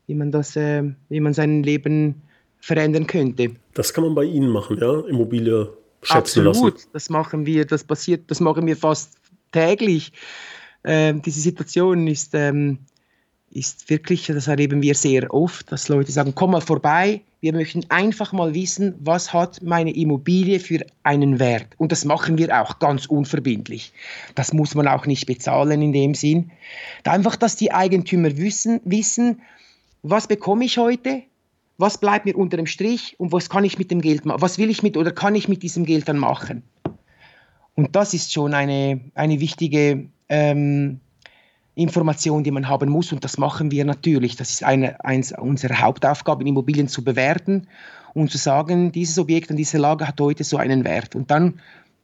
wie, 0.06 0.14
man 0.14 0.30
das, 0.30 0.56
äh, 0.56 0.84
wie 1.08 1.20
man 1.20 1.32
sein 1.32 1.62
Leben 1.62 2.22
verändern 2.60 3.06
könnte. 3.06 3.50
Das 3.74 3.92
kann 3.92 4.04
man 4.04 4.14
bei 4.14 4.24
Ihnen 4.24 4.50
machen, 4.50 4.78
ja? 4.78 5.00
Immobilie 5.08 5.72
schätzen 6.02 6.46
Absolut, 6.46 6.74
lassen. 6.74 6.88
das 6.92 7.10
machen 7.10 7.46
wir, 7.46 7.64
das 7.64 7.84
passiert, 7.84 8.30
das 8.30 8.40
machen 8.40 8.66
wir 8.66 8.76
fast 8.76 9.16
täglich. 9.52 10.12
Ähm, 10.84 11.22
diese 11.22 11.40
Situation 11.40 12.06
ist, 12.06 12.34
ähm, 12.34 12.78
ist 13.56 13.88
wirklich, 13.88 14.26
das 14.26 14.46
erleben 14.46 14.82
wir 14.82 14.94
sehr 14.94 15.32
oft, 15.32 15.72
dass 15.72 15.88
Leute 15.88 16.12
sagen, 16.12 16.34
komm 16.34 16.52
mal 16.52 16.60
vorbei, 16.60 17.22
wir 17.40 17.52
möchten 17.52 17.84
einfach 17.88 18.32
mal 18.32 18.54
wissen, 18.54 18.94
was 19.00 19.32
hat 19.32 19.62
meine 19.62 19.94
Immobilie 19.94 20.60
für 20.60 20.84
einen 21.02 21.38
Wert. 21.38 21.68
Und 21.78 21.92
das 21.92 22.04
machen 22.04 22.38
wir 22.38 22.60
auch 22.60 22.78
ganz 22.78 23.06
unverbindlich. 23.06 23.92
Das 24.34 24.52
muss 24.52 24.74
man 24.74 24.88
auch 24.88 25.06
nicht 25.06 25.26
bezahlen 25.26 25.80
in 25.80 25.92
dem 25.92 26.14
Sinn. 26.14 26.50
Einfach, 27.04 27.36
dass 27.36 27.56
die 27.56 27.72
Eigentümer 27.72 28.36
wissen, 28.36 28.80
wissen 28.84 29.40
was 30.02 30.28
bekomme 30.28 30.64
ich 30.64 30.78
heute, 30.78 31.22
was 31.78 31.98
bleibt 31.98 32.26
mir 32.26 32.36
unter 32.36 32.56
dem 32.56 32.66
Strich 32.66 33.16
und 33.18 33.32
was 33.32 33.50
kann 33.50 33.64
ich 33.64 33.78
mit 33.78 33.90
dem 33.90 34.00
Geld 34.00 34.24
machen, 34.24 34.40
was 34.40 34.58
will 34.58 34.70
ich 34.70 34.82
mit 34.82 34.96
oder 34.96 35.10
kann 35.10 35.34
ich 35.34 35.48
mit 35.48 35.62
diesem 35.62 35.84
Geld 35.84 36.08
dann 36.08 36.18
machen. 36.18 36.62
Und 37.74 37.96
das 37.96 38.14
ist 38.14 38.32
schon 38.32 38.54
eine, 38.54 39.00
eine 39.14 39.40
wichtige 39.40 40.06
ähm, 40.28 41.00
Information, 41.76 42.42
die 42.42 42.50
man 42.50 42.68
haben 42.68 42.88
muss. 42.88 43.12
Und 43.12 43.22
das 43.22 43.38
machen 43.38 43.70
wir 43.70 43.84
natürlich. 43.84 44.34
Das 44.34 44.50
ist 44.50 44.64
eine, 44.64 45.04
eins 45.04 45.32
unserer 45.32 45.80
Hauptaufgaben, 45.80 46.46
Immobilien 46.46 46.88
zu 46.88 47.04
bewerten 47.04 47.68
und 48.14 48.30
zu 48.30 48.38
sagen, 48.38 48.92
dieses 48.92 49.18
Objekt 49.18 49.50
an 49.50 49.56
dieser 49.56 49.78
Lage 49.78 50.08
hat 50.08 50.20
heute 50.20 50.42
so 50.42 50.56
einen 50.56 50.84
Wert. 50.84 51.14
Und 51.14 51.30
dann 51.30 51.60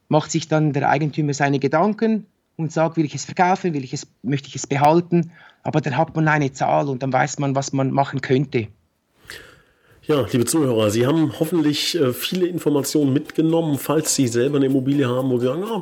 macht 0.07 0.31
sich 0.31 0.47
dann 0.47 0.73
der 0.73 0.89
Eigentümer 0.89 1.33
seine 1.33 1.57
Gedanken 1.59 2.27
und 2.55 2.71
sagt, 2.71 2.97
will 2.97 3.05
ich 3.05 3.15
es 3.15 3.25
verkaufen, 3.25 3.73
will 3.73 3.83
ich 3.83 3.93
es, 3.93 4.07
möchte 4.21 4.47
ich 4.47 4.55
es 4.55 4.67
behalten. 4.67 5.31
Aber 5.63 5.81
dann 5.81 5.97
hat 5.97 6.15
man 6.15 6.27
eine 6.27 6.51
Zahl 6.53 6.87
und 6.87 7.01
dann 7.01 7.11
weiß 7.11 7.39
man, 7.39 7.55
was 7.55 7.73
man 7.73 7.89
machen 7.89 8.21
könnte. 8.21 8.67
Ja, 10.05 10.25
liebe 10.29 10.43
Zuhörer, 10.43 10.89
Sie 10.89 11.07
haben 11.07 11.31
hoffentlich 11.39 11.95
äh, 11.95 12.11
viele 12.11 12.45
Informationen 12.45 13.13
mitgenommen, 13.13 13.77
falls 13.79 14.13
Sie 14.13 14.27
selber 14.27 14.57
eine 14.57 14.65
Immobilie 14.65 15.07
haben, 15.07 15.29
wo 15.29 15.39
Sie 15.39 15.45
sagen, 15.45 15.63
ja, 15.65 15.81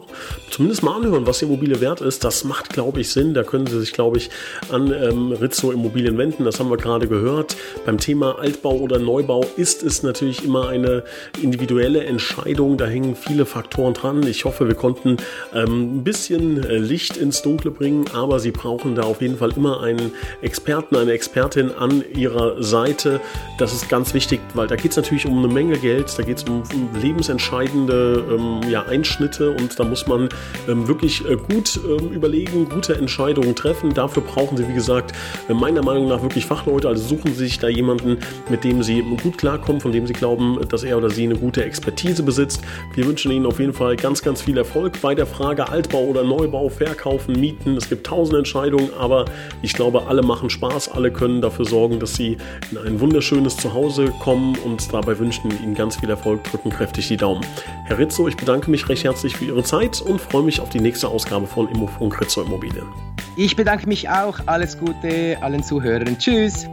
zumindest 0.52 0.84
mal 0.84 0.96
anhören, 0.96 1.26
was 1.26 1.40
die 1.40 1.46
Immobilie 1.46 1.82
wert 1.82 2.02
ist. 2.02 2.24
Das 2.24 2.44
macht, 2.44 2.70
glaube 2.70 3.02
ich, 3.02 3.10
Sinn. 3.10 3.34
Da 3.34 3.42
können 3.42 3.66
Sie 3.66 3.80
sich, 3.80 3.94
glaube 3.94 4.18
ich, 4.18 4.30
an 4.70 4.94
ähm, 4.94 5.32
Rizzo 5.32 5.72
Immobilien 5.72 6.20
wenden. 6.20 6.46
Das 6.46 6.60
haben 6.60 6.70
wir 6.70 6.78
gerade 6.78 7.08
gehört. 7.08 7.56
Beim 7.84 7.98
Thema 7.98 8.38
Altbau 8.38 8.76
oder 8.76 9.00
Neubau 9.00 9.44
ist 9.58 9.82
es 9.82 10.04
natürlich 10.04 10.46
immer 10.46 10.70
eine 10.70 11.04
individuelle 11.42 12.04
Entscheidung. 12.04 12.78
Da 12.78 12.86
hängen 12.86 13.16
viele 13.16 13.48
Faktoren 13.48 13.96
dran. 13.96 14.22
Ich 14.28 14.46
hoffe, 14.46 14.68
wir 14.68 14.76
konnten 14.76 15.18
ähm, 15.52 15.98
ein 15.98 16.04
bisschen 16.04 16.64
äh, 16.64 16.78
Licht 16.78 17.18
ins 17.18 17.42
Dunkle 17.42 17.72
bringen, 17.72 18.06
aber 18.14 18.40
Sie 18.40 18.52
brauchen 18.52 18.94
da 18.94 19.02
auf 19.02 19.20
jeden 19.20 19.38
Fall 19.38 19.52
immer 19.56 19.82
einen 19.82 20.12
Experten, 20.44 20.96
eine 20.96 21.14
Expertin 21.14 21.72
an 21.72 22.04
Ihrer 22.14 22.62
Seite. 22.62 23.20
Das 23.58 23.74
ist 23.74 23.90
wichtig, 24.14 24.40
weil 24.54 24.68
da 24.68 24.76
geht 24.76 24.92
es 24.92 24.98
natürlich 24.98 25.26
um 25.26 25.38
eine 25.38 25.48
Menge 25.48 25.78
Geld, 25.78 26.18
da 26.18 26.24
geht 26.24 26.38
es 26.38 26.44
um, 26.44 26.64
um, 26.74 26.90
lebensentscheidende 27.02 28.24
ähm, 28.32 28.70
ja, 28.70 28.84
Einschnitte 28.84 29.52
und 29.52 29.80
da 29.80 29.84
muss 29.84 30.08
man 30.08 30.30
ähm, 30.68 30.88
wirklich 30.88 31.28
äh, 31.30 31.36
gut 31.36 31.80
ähm, 31.86 32.12
überlegen, 32.12 32.70
gute 32.70 32.96
Entscheidungen 32.96 33.56
treffen. 33.56 33.94
Dafür 33.94 34.24
brauchen 34.24 34.58
Sie, 34.58 34.68
wie 34.68 34.74
gesagt, 34.74 35.14
äh, 35.50 35.54
meiner 35.54 35.84
Meinung 35.84 36.08
nach 36.08 36.22
wirklich 36.22 36.46
Fachleute. 36.46 36.88
Also 36.88 37.04
suchen 37.08 37.34
Sie 37.34 37.46
sich 37.46 37.60
da 37.60 37.68
jemanden, 37.68 38.18
mit 38.50 38.64
dem 38.64 38.84
Sie 38.84 39.02
gut 39.22 39.38
klarkommen, 39.38 39.82
von 39.82 39.92
dem 39.92 40.08
Sie 40.08 40.14
glauben, 40.14 40.60
dass 40.70 40.84
er 40.84 40.98
oder 40.98 41.10
sie 41.10 41.24
eine 41.24 41.36
gute 41.36 41.64
Expertise 41.64 42.24
besitzt. 42.24 42.62
Wir 42.94 43.06
wünschen 43.06 43.32
Ihnen 43.32 43.46
auf 43.46 43.60
jeden 43.60 43.74
Fall 43.74 43.96
ganz, 43.96 44.22
ganz 44.22 44.42
viel 44.42 44.58
Erfolg 44.58 45.02
bei 45.02 45.16
der 45.16 45.26
Frage 45.26 45.70
Altbau 45.70 46.04
oder 46.04 46.24
Neubau, 46.24 46.70
Verkaufen, 46.70 47.40
Mieten. 47.40 47.78
Es 47.78 47.90
gibt 47.90 48.06
tausend 48.08 48.38
Entscheidungen, 48.38 48.90
aber 48.98 49.26
ich 49.62 49.74
glaube, 49.74 50.08
alle 50.08 50.22
machen 50.22 50.50
Spaß, 50.50 50.90
alle 50.92 51.12
können 51.12 51.42
dafür 51.42 51.66
sorgen, 51.66 52.00
dass 52.00 52.16
Sie 52.16 52.38
in 52.72 52.78
ein 52.78 53.00
wunderschönes 53.00 53.58
Zuhause 53.58 54.01
Hause 54.02 54.12
kommen 54.20 54.58
und 54.64 54.94
dabei 54.94 55.18
wünschen 55.20 55.52
wir 55.52 55.60
Ihnen 55.60 55.76
ganz 55.76 55.98
viel 55.98 56.10
Erfolg, 56.10 56.44
drücken 56.44 56.70
kräftig 56.70 57.08
die 57.08 57.18
Daumen. 57.18 57.46
Herr 57.86 57.98
Rizzo, 57.98 58.28
ich 58.28 58.36
bedanke 58.36 58.72
mich 58.72 58.88
recht 58.90 59.04
herzlich 59.04 59.36
für 59.36 59.46
Ihre 59.46 59.64
Zeit 59.64 60.02
und 60.02 60.20
freue 60.20 60.44
mich 60.44 60.60
auf 60.60 60.70
die 60.70 60.80
nächste 60.80 61.08
Ausgabe 61.08 61.48
von 61.48 61.68
Immofunk 61.70 62.20
Rizzo 62.20 62.42
Immobilien. 62.42 62.88
Ich 63.36 63.56
bedanke 63.56 63.88
mich 63.88 64.10
auch. 64.10 64.40
Alles 64.46 64.78
Gute 64.78 65.38
allen 65.42 65.64
Zuhörern. 65.64 66.18
Tschüss. 66.18 66.68